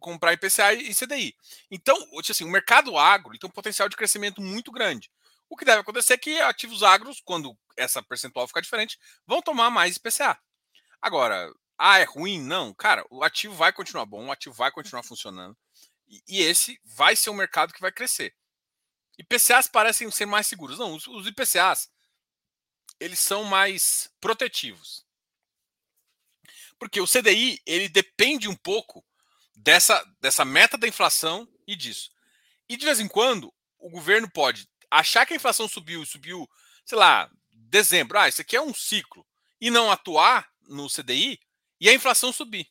comprar 0.00 0.32
IPCA 0.32 0.74
e 0.74 0.94
CDI. 0.94 1.34
Então, 1.70 1.96
assim, 2.28 2.44
o 2.44 2.50
mercado 2.50 2.98
agro 2.98 3.38
tem 3.38 3.48
um 3.48 3.52
potencial 3.52 3.88
de 3.88 3.96
crescimento 3.96 4.40
muito 4.40 4.72
grande. 4.72 5.10
O 5.48 5.56
que 5.56 5.64
deve 5.64 5.80
acontecer 5.80 6.14
é 6.14 6.18
que 6.18 6.40
ativos 6.40 6.82
agros, 6.82 7.22
quando 7.24 7.56
essa 7.76 8.02
percentual 8.02 8.48
ficar 8.48 8.60
diferente, 8.60 8.98
vão 9.26 9.40
tomar 9.40 9.70
mais 9.70 9.96
IPCA. 9.96 10.36
Agora, 11.00 11.52
ah, 11.78 11.98
é 11.98 12.04
ruim? 12.04 12.40
Não, 12.40 12.74
cara, 12.74 13.04
o 13.10 13.22
ativo 13.22 13.54
vai 13.54 13.72
continuar 13.72 14.06
bom, 14.06 14.26
o 14.26 14.32
ativo 14.32 14.54
vai 14.54 14.72
continuar 14.72 15.02
funcionando. 15.02 15.56
E, 16.08 16.40
esse 16.42 16.80
vai 16.84 17.14
ser 17.14 17.30
um 17.30 17.34
mercado 17.34 17.72
que 17.72 17.80
vai 17.80 17.92
crescer. 17.92 18.34
IPCAs 19.18 19.66
parecem 19.66 20.10
ser 20.10 20.26
mais 20.26 20.46
seguros. 20.46 20.78
Não, 20.78 20.94
os 20.94 21.26
IPCAs, 21.26 21.90
eles 23.00 23.20
são 23.20 23.44
mais 23.44 24.10
protetivos. 24.20 25.04
Porque 26.78 27.00
o 27.00 27.06
CDI, 27.06 27.60
ele 27.64 27.88
depende 27.88 28.48
um 28.48 28.54
pouco 28.54 29.04
dessa, 29.54 30.04
dessa 30.20 30.44
meta 30.44 30.76
da 30.76 30.86
inflação 30.86 31.48
e 31.66 31.74
disso. 31.74 32.10
E 32.68 32.76
de 32.76 32.84
vez 32.84 33.00
em 33.00 33.08
quando, 33.08 33.52
o 33.78 33.88
governo 33.88 34.30
pode 34.30 34.68
achar 34.90 35.26
que 35.26 35.32
a 35.32 35.36
inflação 35.36 35.68
subiu 35.68 36.02
e 36.02 36.06
subiu, 36.06 36.48
sei 36.84 36.98
lá, 36.98 37.30
dezembro, 37.50 38.18
ah, 38.18 38.28
isso 38.28 38.40
aqui 38.40 38.56
é 38.56 38.60
um 38.60 38.74
ciclo, 38.74 39.26
e 39.60 39.70
não 39.70 39.90
atuar 39.90 40.50
no 40.68 40.88
CDI 40.88 41.40
e 41.80 41.88
a 41.88 41.94
inflação 41.94 42.32
subir. 42.32 42.70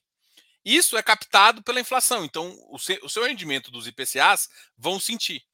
Isso 0.64 0.98
é 0.98 1.04
captado 1.04 1.62
pela 1.62 1.80
inflação, 1.80 2.26
então 2.26 2.58
o, 2.70 2.80
seu, 2.80 3.24
rendimento 3.24 3.70
dos 3.70 3.86
IPCAs 3.86 4.50
vão 4.78 5.00
sentir. 5.00 5.46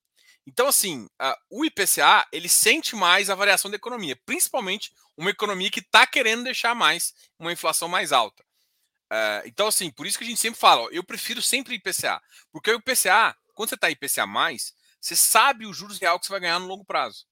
Então, 0.46 0.68
assim, 0.68 1.08
o 1.50 1.64
IPCA 1.64 2.28
ele 2.32 2.50
sente 2.50 2.96
mais 2.96 3.30
a 3.30 3.36
variação 3.36 3.70
da 3.70 3.78
economia, 3.78 4.20
principalmente 4.26 4.92
uma 5.16 5.30
economia 5.30 5.70
que 5.70 5.80
está 5.80 6.06
querendo 6.08 6.44
deixar 6.44 6.74
mais 6.74 7.14
uma 7.38 7.52
inflação 7.52 7.88
mais 7.88 8.12
alta. 8.12 8.44
Uh, 9.12 9.44
então, 9.46 9.68
assim, 9.68 9.92
por 9.92 10.08
isso 10.08 10.18
que 10.18 10.24
a 10.24 10.28
gente 10.28 10.40
sempre 10.40 10.60
fala, 10.60 10.88
eu 10.92 11.04
prefiro 11.04 11.42
sempre 11.42 11.76
IPCA, 11.76 12.22
porque 12.52 12.72
o 12.72 12.78
IPCA, 12.78 13.36
quando 13.54 13.70
você 13.70 13.76
está 13.76 13.90
IPCA 13.90 14.26
mais, 14.26 14.74
você 15.02 15.16
sabe 15.16 15.66
o 15.66 15.74
juros 15.74 16.00
real 16.00 16.18
que 16.18 16.26
você 16.26 16.32
vai 16.32 16.40
ganhar 16.40 16.60
no 16.60 16.68
longo 16.68 16.86
prazo. 16.86 17.26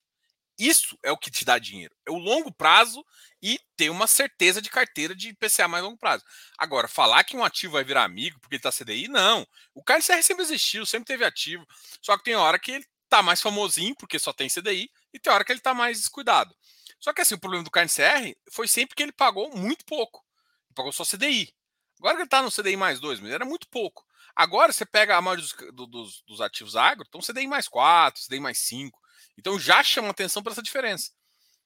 Isso 0.60 1.00
é 1.02 1.10
o 1.10 1.18
que 1.18 1.32
te 1.32 1.46
dá 1.46 1.58
dinheiro. 1.58 1.96
É 2.06 2.12
o 2.12 2.18
longo 2.18 2.54
prazo 2.54 3.02
e 3.42 3.58
ter 3.78 3.90
uma 3.90 4.08
certeza 4.08 4.62
de 4.62 4.70
carteira 4.70 5.16
de 5.16 5.30
IPCA 5.30 5.70
mais 5.70 5.82
longo 5.82 5.98
prazo. 5.98 6.26
Agora, 6.58 6.86
falar 6.86 7.24
que 7.24 7.38
um 7.38 7.46
ativo 7.46 7.74
vai 7.74 7.84
virar 7.86 8.04
amigo 8.04 8.38
porque 8.42 8.56
ele 8.56 8.60
está 8.60 8.70
CDI, 8.70 9.08
não. 9.08 9.48
O 9.74 9.82
KNCR 9.82 10.22
sempre 10.22 10.44
existiu, 10.44 10.86
sempre 10.86 11.06
teve 11.06 11.24
ativo. 11.24 11.66
Só 12.02 12.18
que 12.18 12.26
tem 12.26 12.36
hora 12.36 12.60
que 12.60 12.72
ele 12.74 12.86
tá 13.10 13.22
mais 13.22 13.42
famosinho 13.42 13.96
porque 13.96 14.20
só 14.20 14.32
tem 14.32 14.48
CDI 14.48 14.90
e 15.14 15.20
tem 15.20 15.34
hora 15.34 15.44
que 15.44 15.52
ele 15.52 15.60
tá 15.60 15.74
mais 15.74 15.98
descuidado. 15.98 16.56
Só 17.00 17.14
que 17.14 17.22
assim, 17.22 17.36
o 17.36 17.40
problema 17.40 17.64
do 17.64 17.72
KNCR 17.72 18.36
foi 18.52 18.68
sempre 18.68 18.96
que 18.96 19.04
ele 19.04 19.12
pagou 19.12 19.56
muito 19.56 19.86
pouco. 19.86 20.24
Ele 20.68 20.76
pagou 20.76 20.92
só 20.92 21.04
CDI. 21.04 21.54
Agora 22.00 22.16
que 22.16 22.22
ele 22.22 22.30
tá 22.30 22.42
no 22.42 22.52
CDI 22.52 22.78
mais 22.78 23.00
dois, 23.00 23.20
mas 23.20 23.32
era 23.32 23.46
muito 23.46 23.68
pouco. 23.70 24.06
Agora 24.36 24.72
você 24.72 24.86
pega 24.86 25.18
a 25.18 25.22
maioria 25.22 25.46
dos, 25.46 25.90
dos, 25.90 26.22
dos 26.22 26.42
ativos 26.42 26.76
agro, 26.76 27.06
então 27.08 27.22
CDI 27.22 27.48
mais 27.48 27.68
4, 27.68 28.24
CDI 28.24 28.40
mais 28.40 28.58
5. 28.60 28.98
Então 29.38 29.60
já 29.60 29.84
chama 29.84 30.10
atenção 30.10 30.42
para 30.42 30.54
essa 30.54 30.62
diferença. 30.62 31.12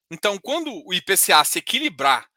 Então, 0.09 0.37
quando 0.37 0.71
o 0.85 0.93
IPCA 0.93 1.43
se 1.43 1.59
equilibrar 1.59 2.29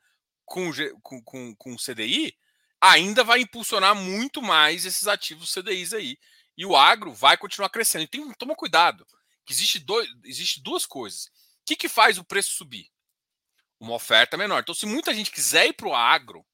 com, 0.45 0.71
com, 1.03 1.23
com, 1.23 1.55
com 1.57 1.75
o 1.75 1.77
CDI, 1.77 2.35
ainda 2.81 3.25
vai 3.25 3.41
impulsionar 3.41 3.95
muito 3.95 4.41
mais 4.41 4.87
esses 4.87 5.07
ativos 5.07 5.53
CDIs 5.53 5.93
aí. 5.93 6.19
E 6.57 6.65
o 6.65 6.77
agro 6.77 7.13
vai 7.13 7.37
continuar 7.37 7.69
crescendo. 7.69 8.05
E 8.05 8.09
tem, 8.09 8.33
toma 8.35 8.55
cuidado, 8.55 9.07
que 9.45 9.53
existe, 9.53 9.79
dois, 9.79 10.09
existe 10.25 10.63
duas 10.63 10.87
coisas. 10.87 11.27
O 11.27 11.31
que, 11.67 11.77
que 11.77 11.89
faz 11.89 12.19
o 12.19 12.25
preço 12.25 12.55
subir? 12.55 12.91
Uma 13.79 13.95
oferta 13.95 14.37
menor. 14.37 14.61
Então, 14.61 14.75
se 14.75 14.87
muita 14.87 15.13
gente 15.13 15.31
quiser 15.31 15.67
ir 15.67 15.73
para 15.75 15.89
o 15.89 15.95
agro 15.95 16.45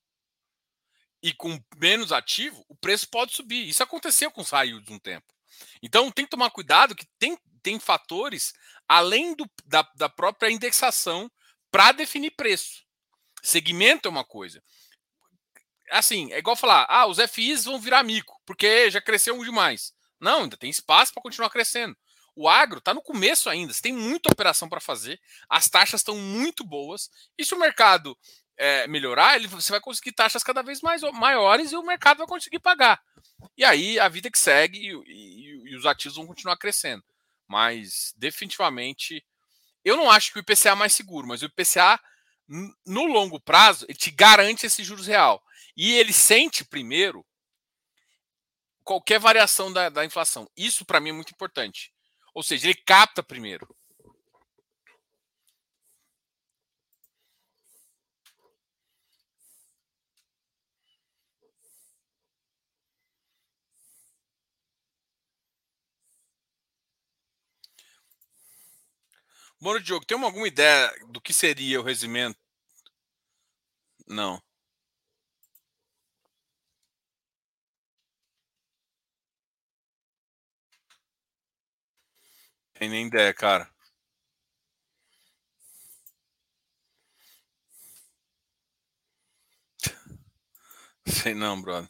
e 1.22 1.32
com 1.32 1.62
menos 1.76 2.10
ativo, 2.10 2.64
o 2.68 2.74
preço 2.74 3.08
pode 3.08 3.32
subir. 3.32 3.68
Isso 3.68 3.82
aconteceu 3.82 4.30
com 4.30 4.40
os 4.40 4.50
raios 4.50 4.82
de 4.82 4.92
um 4.92 4.98
tempo. 4.98 5.32
Então, 5.82 6.10
tem 6.10 6.24
que 6.24 6.30
tomar 6.30 6.50
cuidado 6.50 6.94
que 6.94 7.06
tem, 7.18 7.38
tem 7.62 7.78
fatores 7.78 8.52
além 8.88 9.34
do, 9.34 9.48
da, 9.64 9.82
da 9.94 10.08
própria 10.08 10.50
indexação 10.50 11.30
para 11.70 11.92
definir 11.92 12.32
preço. 12.32 12.84
Segmento 13.42 14.08
é 14.08 14.10
uma 14.10 14.24
coisa. 14.24 14.62
Assim, 15.90 16.32
é 16.32 16.38
igual 16.38 16.56
falar, 16.56 16.86
ah, 16.88 17.06
os 17.06 17.18
FIs 17.18 17.64
vão 17.64 17.80
virar 17.80 18.02
mico, 18.02 18.31
porque 18.44 18.90
já 18.90 19.00
cresceu 19.00 19.42
demais. 19.44 19.92
Não, 20.20 20.42
ainda 20.42 20.56
tem 20.56 20.70
espaço 20.70 21.12
para 21.12 21.22
continuar 21.22 21.50
crescendo. 21.50 21.96
O 22.34 22.48
agro 22.48 22.78
está 22.78 22.94
no 22.94 23.02
começo 23.02 23.50
ainda, 23.50 23.72
você 23.72 23.82
tem 23.82 23.92
muita 23.92 24.32
operação 24.32 24.68
para 24.68 24.80
fazer, 24.80 25.20
as 25.48 25.68
taxas 25.68 26.00
estão 26.00 26.16
muito 26.16 26.64
boas, 26.64 27.10
e 27.36 27.44
se 27.44 27.54
o 27.54 27.58
mercado 27.58 28.16
é, 28.56 28.86
melhorar, 28.86 29.36
ele, 29.36 29.48
você 29.48 29.70
vai 29.70 29.80
conseguir 29.80 30.12
taxas 30.12 30.42
cada 30.42 30.62
vez 30.62 30.80
mais 30.80 31.02
maiores 31.12 31.72
e 31.72 31.76
o 31.76 31.82
mercado 31.82 32.18
vai 32.18 32.26
conseguir 32.26 32.60
pagar. 32.60 33.02
E 33.56 33.64
aí 33.64 33.98
a 33.98 34.08
vida 34.08 34.30
que 34.30 34.38
segue 34.38 34.78
e, 34.78 34.92
e, 35.06 35.72
e 35.72 35.76
os 35.76 35.84
ativos 35.84 36.16
vão 36.16 36.26
continuar 36.26 36.56
crescendo. 36.56 37.04
Mas 37.46 38.14
definitivamente, 38.16 39.24
eu 39.84 39.96
não 39.96 40.10
acho 40.10 40.32
que 40.32 40.38
o 40.38 40.40
IPCA 40.40 40.70
é 40.70 40.74
mais 40.74 40.92
seguro, 40.94 41.26
mas 41.26 41.42
o 41.42 41.46
IPCA 41.46 42.00
no 42.86 43.04
longo 43.04 43.40
prazo 43.40 43.84
ele 43.88 43.98
te 43.98 44.10
garante 44.10 44.66
esse 44.66 44.84
juros 44.84 45.06
real 45.06 45.42
e 45.76 45.94
ele 45.94 46.12
sente 46.12 46.64
primeiro 46.64 47.24
qualquer 48.84 49.18
variação 49.18 49.72
da, 49.72 49.88
da 49.88 50.04
inflação. 50.04 50.48
Isso 50.56 50.84
para 50.84 51.00
mim 51.00 51.10
é 51.10 51.12
muito 51.12 51.32
importante. 51.32 51.92
Ou 52.34 52.42
seja, 52.42 52.66
ele 52.68 52.74
capta 52.86 53.22
primeiro. 53.22 53.68
Moro 69.60 69.80
Diogo, 69.80 70.04
tem 70.04 70.20
alguma 70.20 70.48
ideia 70.48 70.92
do 71.08 71.20
que 71.20 71.32
seria 71.32 71.80
o 71.80 71.84
regimento? 71.84 72.36
Não. 74.06 74.40
Tem 82.82 82.90
nem 82.90 83.06
ideia, 83.06 83.32
cara. 83.32 83.70
Sei 91.06 91.32
não, 91.32 91.62
brother. 91.62 91.88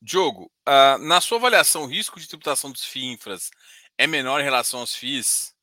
Diogo, 0.00 0.50
uh, 0.66 0.96
na 0.96 1.20
sua 1.20 1.36
avaliação, 1.36 1.82
o 1.82 1.86
risco 1.86 2.18
de 2.18 2.26
tributação 2.26 2.72
dos 2.72 2.86
FIINFRAs 2.86 3.50
é 3.98 4.06
menor 4.06 4.40
em 4.40 4.44
relação 4.44 4.80
aos 4.80 4.94
FIIs? 4.94 5.54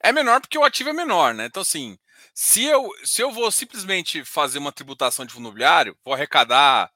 É 0.00 0.10
menor 0.10 0.40
porque 0.40 0.56
o 0.56 0.64
ativo 0.64 0.88
é 0.88 0.94
menor, 0.94 1.34
né? 1.34 1.44
Então, 1.44 1.60
assim, 1.60 1.98
se 2.32 2.64
eu, 2.64 2.90
se 3.04 3.20
eu 3.20 3.30
vou 3.30 3.52
simplesmente 3.52 4.24
fazer 4.24 4.58
uma 4.58 4.72
tributação 4.72 5.26
de 5.26 5.34
fundo 5.34 5.42
imobiliário, 5.42 5.94
vou 6.02 6.14
arrecadar 6.14 6.90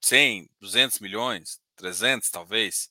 100, 0.00 0.48
200 0.58 0.98
milhões, 1.00 1.60
300 1.76 2.30
talvez, 2.30 2.90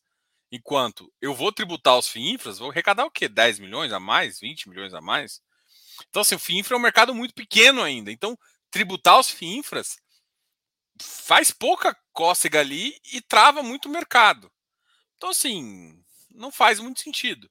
enquanto 0.51 1.11
eu 1.21 1.33
vou 1.33 1.51
tributar 1.51 1.97
os 1.97 2.07
FIINFRAs, 2.07 2.59
vou 2.59 2.71
arrecadar 2.71 3.05
o 3.05 3.11
quê? 3.11 3.29
10 3.29 3.59
milhões 3.59 3.91
a 3.93 3.99
mais, 3.99 4.39
20 4.39 4.69
milhões 4.69 4.93
a 4.93 5.01
mais? 5.01 5.41
Então, 6.09 6.21
assim, 6.21 6.35
o 6.35 6.39
FIINFRA 6.39 6.75
é 6.75 6.79
um 6.79 6.81
mercado 6.81 7.15
muito 7.15 7.33
pequeno 7.33 7.81
ainda. 7.81 8.11
Então, 8.11 8.37
tributar 8.69 9.19
os 9.19 9.29
FIINFRAs 9.29 9.97
faz 11.01 11.51
pouca 11.51 11.97
cócega 12.11 12.59
ali 12.59 12.99
e 13.13 13.21
trava 13.21 13.63
muito 13.63 13.87
o 13.87 13.91
mercado. 13.91 14.51
Então, 15.17 15.29
assim, 15.29 16.03
não 16.29 16.51
faz 16.51 16.79
muito 16.79 17.01
sentido. 17.01 17.49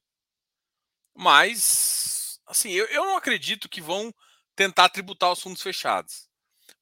Mas, 1.15 2.39
assim, 2.45 2.71
eu, 2.71 2.85
eu 2.87 3.05
não 3.05 3.17
acredito 3.17 3.69
que 3.69 3.81
vão 3.81 4.13
tentar 4.55 4.89
tributar 4.89 5.31
os 5.31 5.41
fundos 5.41 5.61
fechados. 5.61 6.27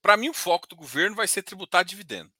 Para 0.01 0.17
mim, 0.17 0.29
o 0.29 0.33
foco 0.33 0.67
do 0.67 0.75
governo 0.75 1.15
vai 1.15 1.27
ser 1.27 1.43
tributar 1.43 1.83
dividendo. 1.83 2.31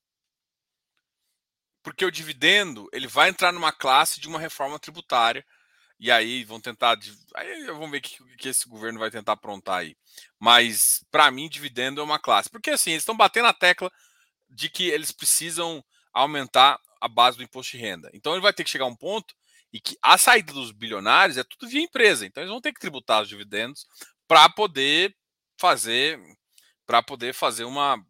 Porque 1.83 2.05
o 2.05 2.11
dividendo 2.11 2.87
ele 2.91 3.07
vai 3.07 3.29
entrar 3.29 3.51
numa 3.51 3.71
classe 3.71 4.19
de 4.19 4.27
uma 4.27 4.39
reforma 4.39 4.79
tributária. 4.79 5.45
E 5.99 6.09
aí 6.11 6.43
vão 6.45 6.61
tentar. 6.61 6.97
Aí 7.35 7.65
vamos 7.65 7.91
ver 7.91 7.97
o 7.97 8.01
que, 8.01 8.37
que 8.37 8.49
esse 8.49 8.67
governo 8.67 8.99
vai 8.99 9.11
tentar 9.11 9.33
aprontar 9.33 9.79
aí. 9.79 9.97
Mas, 10.39 11.03
para 11.11 11.29
mim, 11.29 11.49
dividendo 11.49 11.99
é 11.99 12.03
uma 12.03 12.19
classe. 12.19 12.49
Porque, 12.49 12.69
assim, 12.69 12.91
eles 12.91 13.01
estão 13.01 13.17
batendo 13.17 13.47
a 13.47 13.53
tecla 13.53 13.91
de 14.49 14.69
que 14.69 14.87
eles 14.87 15.11
precisam 15.11 15.83
aumentar 16.13 16.79
a 17.01 17.07
base 17.07 17.37
do 17.37 17.43
imposto 17.43 17.75
de 17.75 17.83
renda. 17.83 18.09
Então, 18.13 18.33
ele 18.33 18.41
vai 18.41 18.53
ter 18.53 18.63
que 18.63 18.69
chegar 18.69 18.85
a 18.85 18.87
um 18.87 18.95
ponto 18.95 19.33
e 19.71 19.79
que 19.79 19.97
a 20.01 20.17
saída 20.17 20.51
dos 20.51 20.71
bilionários 20.71 21.37
é 21.37 21.43
tudo 21.43 21.69
via 21.69 21.81
empresa. 21.81 22.25
Então 22.25 22.41
eles 22.41 22.51
vão 22.51 22.61
ter 22.61 22.73
que 22.73 22.79
tributar 22.79 23.21
os 23.21 23.29
dividendos 23.29 23.85
para 24.27 24.49
poder 24.49 25.15
fazer 25.57 26.19
para 26.85 27.03
poder 27.03 27.33
fazer 27.33 27.65
uma 27.65 28.03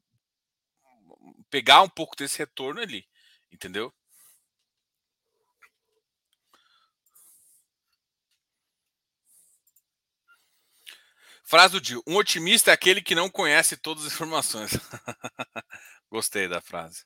pegar 1.50 1.82
um 1.82 1.90
pouco 1.90 2.16
desse 2.16 2.38
retorno 2.38 2.80
ali, 2.80 3.06
entendeu? 3.52 3.94
Frase 11.44 11.74
do 11.74 11.82
dia: 11.82 11.98
Um 12.08 12.16
otimista 12.16 12.72
é 12.72 12.74
aquele 12.74 13.02
que 13.02 13.16
não 13.16 13.30
conhece 13.30 13.76
todas 13.78 14.06
as 14.06 14.14
informações. 14.14 14.72
Gostei 16.10 16.48
da 16.48 16.62
frase 16.62 17.04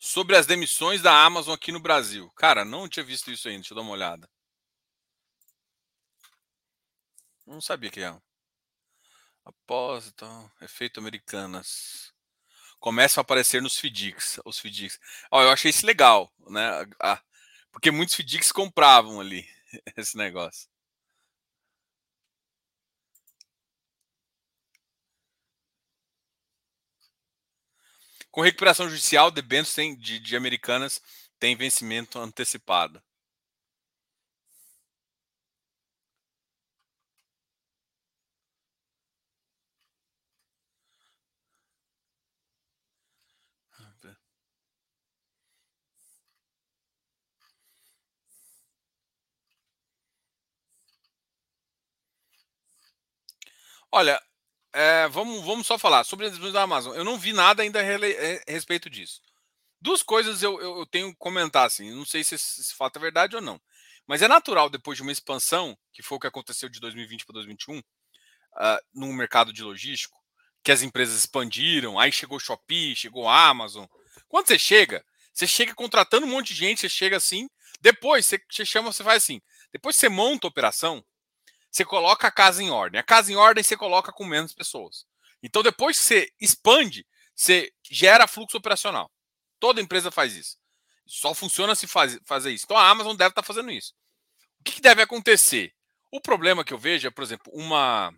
sobre 0.00 0.34
as 0.34 0.46
demissões 0.46 1.02
da 1.02 1.24
Amazon 1.24 1.54
aqui 1.54 1.70
no 1.70 1.78
Brasil. 1.78 2.30
Cara, 2.30 2.64
não 2.64 2.88
tinha 2.88 3.04
visto 3.04 3.30
isso 3.30 3.46
ainda. 3.48 3.60
Deixa 3.60 3.74
eu 3.74 3.76
dar 3.76 3.82
uma 3.82 3.92
olhada. 3.92 4.28
Não 7.46 7.60
sabia 7.60 7.90
que 7.90 8.00
é. 8.00 8.18
Após 9.44 10.06
então, 10.06 10.50
efeito 10.62 10.98
americanas. 11.00 12.14
Começam 12.80 13.20
a 13.20 13.22
aparecer 13.22 13.62
nos 13.62 13.78
FDICs. 13.78 14.40
Os 14.44 14.58
FDICs. 14.58 14.98
Ó, 15.30 15.42
eu 15.42 15.50
achei 15.50 15.70
isso 15.70 15.86
legal, 15.86 16.32
né? 16.48 16.86
Ah, 17.00 17.22
porque 17.72 17.90
muitos 17.90 18.14
FDICs 18.14 18.52
compravam 18.52 19.20
ali 19.20 19.46
esse 19.96 20.16
negócio. 20.16 20.68
Com 28.30 28.40
recuperação 28.42 28.88
judicial, 28.88 29.30
debêntures 29.30 29.98
de, 29.98 30.18
de 30.18 30.36
americanas 30.36 31.02
tem 31.38 31.56
vencimento 31.56 32.18
antecipado. 32.18 33.02
Olha, 53.92 54.22
é, 54.72 55.08
vamos, 55.08 55.44
vamos 55.44 55.66
só 55.66 55.78
falar 55.78 56.04
sobre 56.04 56.26
as 56.26 56.32
decisões 56.32 56.52
da 56.52 56.62
Amazon. 56.62 56.94
Eu 56.94 57.04
não 57.04 57.18
vi 57.18 57.32
nada 57.32 57.62
ainda 57.62 57.80
a, 57.80 57.82
a 57.82 58.52
respeito 58.52 58.88
disso. 58.88 59.20
Duas 59.80 60.02
coisas 60.02 60.42
eu, 60.42 60.60
eu, 60.60 60.78
eu, 60.78 60.86
tenho 60.86 61.10
que 61.10 61.18
comentar, 61.18 61.66
assim, 61.66 61.90
não 61.90 62.04
sei 62.04 62.22
se 62.22 62.34
esse 62.34 62.74
fato 62.74 62.98
é 62.98 63.02
verdade 63.02 63.34
ou 63.34 63.42
não. 63.42 63.60
Mas 64.06 64.22
é 64.22 64.28
natural, 64.28 64.68
depois 64.68 64.96
de 64.96 65.02
uma 65.02 65.12
expansão, 65.12 65.76
que 65.92 66.02
foi 66.02 66.16
o 66.16 66.20
que 66.20 66.26
aconteceu 66.26 66.68
de 66.68 66.78
2020 66.80 67.24
para 67.24 67.34
2021, 67.34 67.78
uh, 67.78 67.82
no 68.94 69.12
mercado 69.12 69.52
de 69.52 69.62
logístico, 69.62 70.18
que 70.62 70.70
as 70.70 70.82
empresas 70.82 71.16
expandiram, 71.16 71.98
aí 71.98 72.12
chegou 72.12 72.38
Shopee, 72.38 72.94
chegou 72.94 73.28
Amazon. 73.28 73.86
Quando 74.28 74.48
você 74.48 74.58
chega, 74.58 75.04
você 75.32 75.46
chega 75.46 75.74
contratando 75.74 76.26
um 76.26 76.30
monte 76.30 76.48
de 76.48 76.54
gente, 76.54 76.80
você 76.80 76.88
chega 76.88 77.16
assim, 77.16 77.48
depois 77.80 78.26
você, 78.26 78.40
você 78.50 78.66
chama, 78.66 78.92
você 78.92 79.02
faz 79.02 79.22
assim, 79.22 79.40
depois 79.72 79.96
você 79.96 80.08
monta 80.08 80.46
a 80.46 80.50
operação, 80.50 81.04
você 81.70 81.84
coloca 81.84 82.26
a 82.26 82.32
casa 82.32 82.62
em 82.62 82.70
ordem. 82.70 83.00
A 83.00 83.04
casa 83.04 83.30
em 83.32 83.36
ordem 83.36 83.62
você 83.62 83.76
coloca 83.76 84.12
com 84.12 84.24
menos 84.24 84.52
pessoas. 84.52 85.06
Então, 85.42 85.62
depois 85.62 85.98
que 85.98 86.04
você 86.04 86.32
expande, 86.40 87.06
você 87.34 87.72
gera 87.88 88.26
fluxo 88.26 88.56
operacional. 88.56 89.10
Toda 89.58 89.80
empresa 89.80 90.10
faz 90.10 90.34
isso. 90.34 90.58
Só 91.06 91.34
funciona 91.34 91.74
se 91.74 91.86
faz, 91.86 92.18
fazer 92.24 92.50
isso. 92.50 92.64
Então, 92.64 92.76
a 92.76 92.88
Amazon 92.88 93.16
deve 93.16 93.30
estar 93.30 93.42
fazendo 93.42 93.70
isso. 93.70 93.94
O 94.60 94.64
que, 94.64 94.72
que 94.72 94.80
deve 94.80 95.02
acontecer? 95.02 95.74
O 96.10 96.20
problema 96.20 96.64
que 96.64 96.74
eu 96.74 96.78
vejo 96.78 97.06
é, 97.06 97.10
por 97.10 97.22
exemplo, 97.22 97.52
uma 97.54 98.12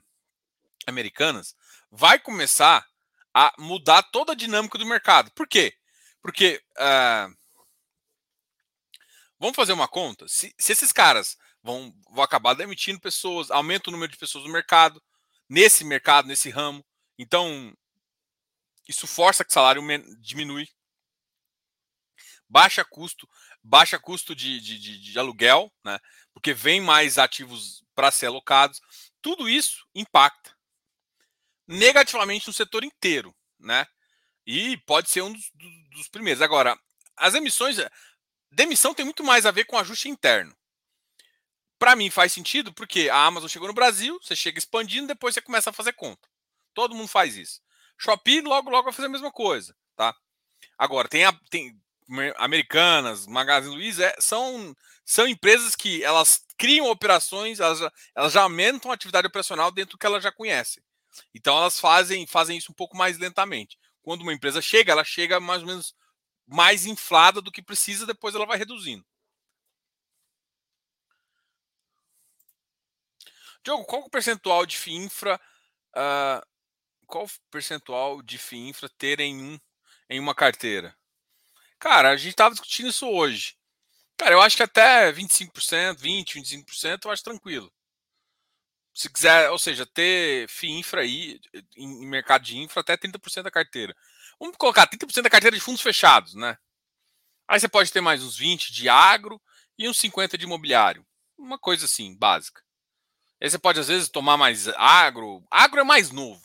Americanas 0.87 1.55
vai 1.91 2.19
começar 2.19 2.85
a 3.35 3.53
mudar 3.59 4.03
toda 4.03 4.33
a 4.33 4.37
dinâmica 4.37 4.79
do 4.79 4.87
mercado. 4.87 5.31
Por 5.33 5.47
quê? 5.47 5.75
Porque 6.21 6.63
uh, 6.79 7.35
vamos 9.39 9.57
fazer 9.57 9.73
uma 9.73 9.89
conta. 9.89 10.27
Se, 10.29 10.55
se 10.59 10.73
esses 10.73 10.93
caras 10.93 11.37
vão, 11.63 11.95
vão 12.11 12.25
acabar 12.25 12.55
demitindo 12.55 13.01
pessoas, 13.01 13.51
aumenta 13.51 13.89
o 13.89 13.93
número 13.93 14.11
de 14.11 14.19
pessoas 14.19 14.45
no 14.45 14.53
mercado, 14.53 15.03
nesse 15.49 15.85
mercado, 15.85 16.27
nesse 16.27 16.51
ramo. 16.51 16.85
Então, 17.19 17.75
isso 18.89 19.07
força 19.07 19.45
que 19.45 19.51
o 19.51 19.55
salário 19.55 19.83
diminui. 20.21 20.69
Baixa 22.49 22.85
custo, 22.85 23.29
baixa 23.63 23.99
custo 23.99 24.35
de, 24.35 24.61
de, 24.61 24.79
de, 24.79 24.99
de 24.99 25.19
aluguel, 25.19 25.73
né? 25.85 25.99
Porque 26.35 26.53
vem 26.53 26.81
mais 26.81 27.17
ativos 27.17 27.83
para 27.95 28.11
ser 28.11 28.27
alocados. 28.27 28.81
Tudo 29.23 29.49
isso 29.49 29.87
impacta 29.95 30.55
negativamente 31.67 32.47
no 32.47 32.53
setor 32.53 32.85
inteiro, 32.85 33.35
né? 33.59 33.87
E 34.47 34.77
pode 34.79 35.09
ser 35.09 35.23
um 35.23 35.33
dos, 35.33 35.51
dos 35.91 36.09
primeiros. 36.09 36.43
Agora, 36.43 36.79
as 37.17 37.35
emissões, 37.35 37.77
demissão 38.51 38.93
tem 38.93 39.05
muito 39.05 39.23
mais 39.25 39.47
a 39.47 39.51
ver 39.51 39.65
com 39.65 39.79
ajuste 39.79 40.09
interno. 40.09 40.55
Para 41.83 41.97
mim 41.97 42.11
faz 42.11 42.33
sentido 42.33 42.73
porque 42.73 43.09
a 43.11 43.27
Amazon 43.27 43.49
chegou 43.49 43.67
no 43.67 43.75
Brasil, 43.75 44.17
você 44.23 44.37
chega 44.37 44.57
expandindo, 44.57 45.09
depois 45.09 45.35
você 45.35 45.41
começa 45.41 45.71
a 45.71 45.73
fazer 45.73 45.93
conta. 45.93 46.29
Todo 46.73 46.95
mundo 46.95 47.09
faz 47.09 47.37
isso. 47.37 47.61
Shopee 47.99 48.41
logo 48.41 48.71
logo 48.71 48.85
vai 48.85 48.93
fazer 48.93 49.07
a 49.07 49.11
mesma 49.11 49.33
coisa, 49.33 49.75
tá? 49.97 50.15
Agora 50.79 51.09
tem, 51.09 51.25
a, 51.25 51.33
tem 51.51 51.77
Americanas, 52.37 53.27
Magazine 53.27 53.75
Luiza 53.75 54.05
é, 54.05 54.15
são 54.21 54.77
são 55.05 55.27
empresas 55.27 55.75
que 55.75 56.05
elas 56.05 56.45
criam 56.57 56.89
operações, 56.89 57.59
elas 57.59 57.81
elas 58.15 58.33
já 58.33 58.43
aumentam 58.43 58.93
a 58.93 58.95
atividade 58.95 59.27
operacional 59.27 59.73
dentro 59.73 59.97
do 59.97 59.99
que 59.99 60.07
elas 60.07 60.23
já 60.23 60.31
conhecem. 60.31 60.85
Então 61.35 61.57
elas 61.57 61.81
fazem 61.81 62.25
fazem 62.29 62.57
isso 62.57 62.71
um 62.71 62.77
pouco 62.77 62.97
mais 62.97 63.19
lentamente. 63.19 63.77
Quando 64.03 64.23
uma 64.23 64.33
empresa 64.33 64.63
chega, 64.63 64.93
ela 64.93 65.03
chega 65.03 65.41
mais 65.41 65.63
ou 65.63 65.67
menos 65.67 65.97
mais 66.47 66.87
inflada 66.87 67.43
do 67.43 67.51
que 67.51 67.61
precisa, 67.61 68.07
depois 68.07 68.37
ela 68.37 68.47
vai 68.47 68.57
reduzindo. 68.57 69.05
Diogo, 73.65 73.85
qual 73.85 74.03
o 74.03 74.11
percentual 74.11 74.67
de 74.67 74.77
FIINFRA, 74.77 75.41
uh, 75.97 76.47
qual 77.07 77.25
o 77.25 77.31
percentual 77.51 78.21
de 78.23 78.39
FIINFRA 78.39 78.89
ter 78.99 79.21
em, 79.21 79.37
um, 79.37 79.61
em 80.11 80.19
uma 80.19 80.35
carteira? 80.35 80.97
Cara, 81.79 82.11
a 82.11 82.17
gente 82.17 82.31
estava 82.31 82.55
discutindo 82.55 82.89
isso 82.89 83.09
hoje. 83.09 83.57
Cara, 84.17 84.35
eu 84.35 84.41
acho 84.41 84.57
que 84.57 84.63
até 84.63 85.13
25%, 85.13 85.97
20%, 85.97 86.65
25% 86.67 87.05
eu 87.05 87.11
acho 87.11 87.25
tranquilo. 87.25 87.73
Se 88.95 89.09
quiser, 89.09 89.51
ou 89.51 89.59
seja, 89.59 89.87
ter 89.87 90.49
FII 90.49 90.79
infra 90.79 91.01
aí, 91.01 91.41
em 91.77 92.07
mercado 92.07 92.43
de 92.43 92.59
infra, 92.59 92.81
até 92.81 92.97
30% 92.97 93.43
da 93.43 93.51
carteira. 93.51 93.97
Vamos 94.39 94.57
colocar 94.57 94.87
30% 94.87 95.23
da 95.23 95.31
carteira 95.31 95.57
de 95.57 95.63
fundos 95.63 95.81
fechados, 95.81 96.35
né? 96.35 96.59
Aí 97.49 97.59
você 97.59 97.69
pode 97.69 97.91
ter 97.93 98.01
mais 98.01 98.23
uns 98.23 98.37
20 98.37 98.73
de 98.73 98.89
agro 98.89 99.41
e 99.79 99.89
uns 99.89 99.99
50 99.99 100.37
de 100.37 100.45
imobiliário. 100.45 101.07
Uma 101.39 101.59
coisa 101.59 101.87
assim, 101.87 102.17
básica. 102.17 102.63
Aí 103.43 103.51
você 103.51 103.59
pode, 103.59 103.81
às 103.81 103.89
vezes, 103.89 104.09
tomar 104.09 104.37
mais 104.37 104.69
agro. 104.69 105.45
Agro 105.51 105.81
é 105.81 105.85
mais 105.85 106.13
novo. 106.13 106.41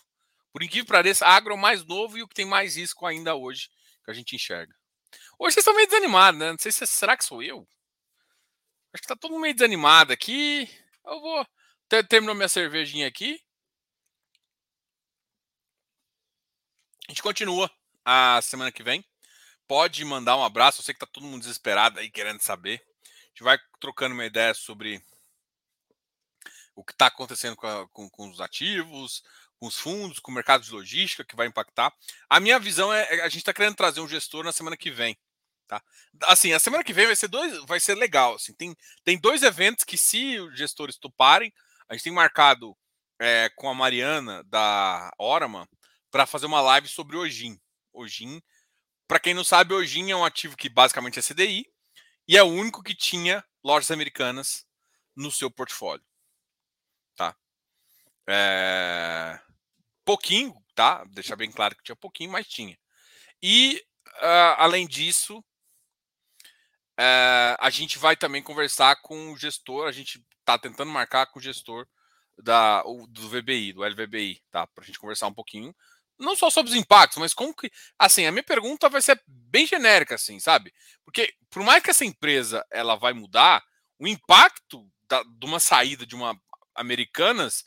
Por 0.52 0.64
incrível 0.64 0.84
que 0.84 0.92
pareça, 0.92 1.28
agro 1.28 1.54
é 1.54 1.56
o 1.56 1.60
mais 1.60 1.86
novo 1.86 2.18
e 2.18 2.24
o 2.24 2.28
que 2.28 2.34
tem 2.34 2.44
mais 2.46 2.76
risco 2.76 3.06
ainda 3.06 3.36
hoje 3.36 3.70
que 4.04 4.10
a 4.10 4.14
gente 4.16 4.36
enxerga. 4.36 4.76
Hoje 5.38 5.54
vocês 5.54 5.58
estão 5.58 5.76
meio 5.76 5.88
desanimados, 5.88 6.40
né? 6.40 6.50
Não 6.50 6.58
sei 6.58 6.72
se 6.72 6.88
será 6.88 7.16
que 7.16 7.24
sou 7.24 7.44
eu. 7.44 7.68
Acho 8.92 9.04
que 9.04 9.08
tá 9.08 9.16
todo 9.16 9.30
mundo 9.30 9.42
meio 9.42 9.54
desanimado 9.54 10.12
aqui. 10.12 10.68
Eu 11.06 11.22
vou. 11.22 11.48
Terminou 12.10 12.34
minha 12.34 12.50
cervejinha 12.50 13.08
aqui. 13.08 13.40
A 17.08 17.12
gente 17.12 17.22
continua 17.22 17.70
a 18.04 18.42
semana 18.42 18.72
que 18.72 18.82
vem. 18.82 19.06
Pode 19.68 20.04
mandar 20.04 20.36
um 20.36 20.44
abraço. 20.44 20.82
Eu 20.82 20.84
sei 20.84 20.96
que 20.96 21.00
tá 21.00 21.06
todo 21.06 21.28
mundo 21.28 21.42
desesperado 21.42 22.00
aí 22.00 22.10
querendo 22.10 22.42
saber. 22.42 22.84
A 23.06 23.28
gente 23.28 23.44
vai 23.44 23.60
trocando 23.80 24.16
uma 24.16 24.26
ideia 24.26 24.56
sobre 24.56 25.00
o 26.78 26.84
que 26.84 26.92
está 26.92 27.08
acontecendo 27.08 27.56
com, 27.56 27.66
a, 27.66 27.88
com, 27.90 28.08
com, 28.08 28.30
os 28.30 28.40
ativos, 28.40 29.24
com 29.60 29.66
os 29.66 29.80
fundos, 29.80 30.20
com 30.20 30.32
o 30.32 30.34
mercado 30.34 30.64
de 30.64 30.72
logística 30.72 31.26
que 31.26 31.36
vai 31.36 31.48
impactar. 31.48 31.92
A 32.30 32.40
minha 32.40 32.60
visão 32.60 32.94
é, 32.94 33.02
é 33.16 33.22
a 33.22 33.30
gente 33.30 33.40
está 33.40 33.52
querendo 33.52 33.76
trazer 33.76 34.00
um 34.00 34.08
gestor 34.08 34.46
na 34.46 34.52
semana 34.52 34.78
que 34.78 34.92
vem. 34.92 35.18
Tá? 35.68 35.82
Assim, 36.24 36.54
a 36.54 36.60
semana 36.60 36.84
que 36.84 36.94
vem 36.94 37.08
vai 37.08 37.16
ser 37.16 37.30
dois, 37.30 37.66
vai 37.66 37.80
ser 37.80 37.96
legal. 37.96 38.36
Assim, 38.36 38.54
tem, 38.54 38.78
tem 39.04 39.20
dois 39.20 39.42
eventos 39.42 39.84
que, 39.84 39.98
se 39.98 40.40
os 40.40 40.56
gestores 40.56 40.98
toparem, 40.98 41.52
a 41.90 41.96
gente 41.96 42.04
tem 42.04 42.14
marcado 42.14 42.78
é, 43.20 43.50
com 43.56 43.68
a 43.68 43.74
Mariana 43.74 44.44
da 44.44 45.12
Oraman 45.18 45.68
para 46.12 46.28
fazer 46.28 46.46
uma 46.46 46.62
live 46.62 46.88
sobre 46.88 47.18
Ojin. 47.18 47.60
Ojin, 47.92 48.40
para 49.08 49.20
quem 49.20 49.34
não 49.34 49.44
sabe, 49.44 49.74
Ojin 49.74 50.12
é 50.12 50.16
um 50.16 50.24
ativo 50.24 50.56
que 50.56 50.70
basicamente 50.70 51.18
é 51.18 51.24
CDI 51.24 51.66
e 52.28 52.38
é 52.38 52.44
o 52.44 52.48
único 52.48 52.84
que 52.84 52.94
tinha 52.94 53.44
lojas 53.64 53.90
americanas 53.90 54.64
no 55.16 55.32
seu 55.32 55.50
portfólio. 55.50 56.06
É... 58.28 59.40
Pouquinho, 60.06 60.56
tá? 60.76 61.04
Deixar 61.06 61.36
bem 61.36 61.52
claro 61.52 61.76
que 61.76 61.84
tinha 61.84 61.96
pouquinho, 61.96 62.32
mas 62.32 62.48
tinha. 62.48 62.78
E, 63.42 63.84
uh, 64.22 64.56
além 64.58 64.88
disso, 64.88 65.44
é, 67.00 67.56
a 67.60 67.70
gente 67.70 68.00
vai 68.00 68.16
também 68.16 68.42
conversar 68.42 68.96
com 69.02 69.32
o 69.32 69.38
gestor, 69.38 69.88
a 69.88 69.92
gente 69.92 70.24
está 70.40 70.58
tentando 70.58 70.92
marcar 70.92 71.28
com 71.28 71.38
o 71.38 71.42
gestor 71.42 71.88
da, 72.38 72.82
do 73.10 73.30
VBI, 73.30 73.74
do 73.74 73.84
LVBI, 73.84 74.42
tá? 74.50 74.66
Para 74.66 74.84
a 74.84 74.88
gente 74.88 75.00
conversar 75.00 75.28
um 75.28 75.34
pouquinho. 75.34 75.76
Não 76.20 76.36
só 76.36 76.50
sobre 76.50 76.72
os 76.72 76.78
impactos, 76.78 77.20
mas 77.20 77.34
como 77.34 77.54
que. 77.54 77.72
Assim, 78.00 78.26
a 78.26 78.32
minha 78.32 78.44
pergunta 78.44 78.90
vai 78.90 79.02
ser 79.02 79.22
bem 79.28 79.68
genérica, 79.68 80.16
assim, 80.16 80.40
sabe? 80.40 80.74
Porque, 81.06 81.32
por 81.52 81.62
mais 81.64 81.84
que 81.84 81.92
essa 81.92 82.06
empresa 82.06 82.66
ela 82.72 82.96
vai 82.96 83.14
mudar, 83.14 83.64
o 84.00 84.08
impacto 84.08 84.90
da, 85.08 85.22
de 85.24 85.46
uma 85.46 85.60
saída 85.60 86.06
de 86.06 86.16
uma 86.16 86.40
Americanas 86.74 87.64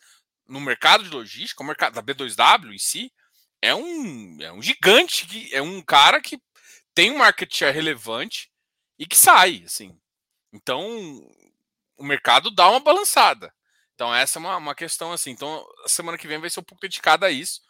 no 0.50 0.60
mercado 0.60 1.04
de 1.04 1.10
logística, 1.10 1.62
o 1.62 1.66
mercado 1.66 1.94
da 1.94 2.02
B2W 2.02 2.74
em 2.74 2.78
si, 2.78 3.12
é 3.62 3.74
um, 3.74 4.36
é 4.40 4.52
um 4.52 4.60
gigante, 4.60 5.26
que, 5.26 5.54
é 5.54 5.62
um 5.62 5.80
cara 5.80 6.20
que 6.20 6.40
tem 6.94 7.12
um 7.12 7.18
market 7.18 7.54
share 7.54 7.72
relevante 7.72 8.50
e 8.98 9.06
que 9.06 9.16
sai, 9.16 9.62
assim. 9.64 9.96
Então, 10.52 10.84
o 11.96 12.04
mercado 12.04 12.50
dá 12.50 12.68
uma 12.68 12.80
balançada. 12.80 13.54
Então, 13.94 14.12
essa 14.14 14.38
é 14.38 14.40
uma, 14.40 14.56
uma 14.56 14.74
questão 14.74 15.12
assim. 15.12 15.30
Então, 15.30 15.64
a 15.84 15.88
semana 15.88 16.18
que 16.18 16.26
vem 16.26 16.38
vai 16.38 16.50
ser 16.50 16.60
um 16.60 16.64
pouco 16.64 16.80
dedicada 16.80 17.26
a 17.26 17.30
isso. 17.30 17.60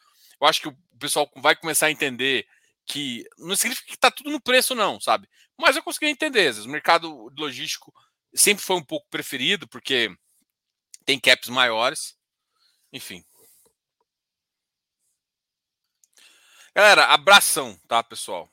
Eu 0.40 0.46
acho 0.46 0.62
que 0.62 0.68
o 0.68 0.76
pessoal 0.98 1.30
vai 1.36 1.54
começar 1.54 1.86
a 1.86 1.90
entender 1.90 2.46
que 2.86 3.24
não 3.36 3.54
significa 3.56 3.88
que 3.88 3.94
está 3.94 4.10
tudo 4.10 4.30
no 4.30 4.40
preço, 4.40 4.74
não, 4.74 4.98
sabe? 5.00 5.28
Mas 5.58 5.76
eu 5.76 5.82
consegui 5.82 6.06
entender. 6.06 6.50
O 6.60 6.68
mercado 6.68 7.30
logístico 7.36 7.92
sempre 8.34 8.64
foi 8.64 8.76
um 8.76 8.84
pouco 8.84 9.06
preferido, 9.10 9.68
porque 9.68 10.10
tem 11.04 11.20
caps 11.20 11.48
maiores. 11.48 12.16
Enfim. 12.92 13.24
Galera, 16.74 17.06
abração, 17.06 17.76
tá, 17.88 18.02
pessoal? 18.02 18.48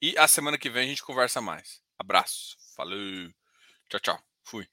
E 0.00 0.16
a 0.18 0.28
semana 0.28 0.58
que 0.58 0.70
vem 0.70 0.84
a 0.84 0.88
gente 0.88 1.02
conversa 1.02 1.40
mais. 1.40 1.82
Abraço. 1.98 2.56
Falou. 2.76 3.32
Tchau, 3.88 4.00
tchau. 4.00 4.22
Fui. 4.44 4.68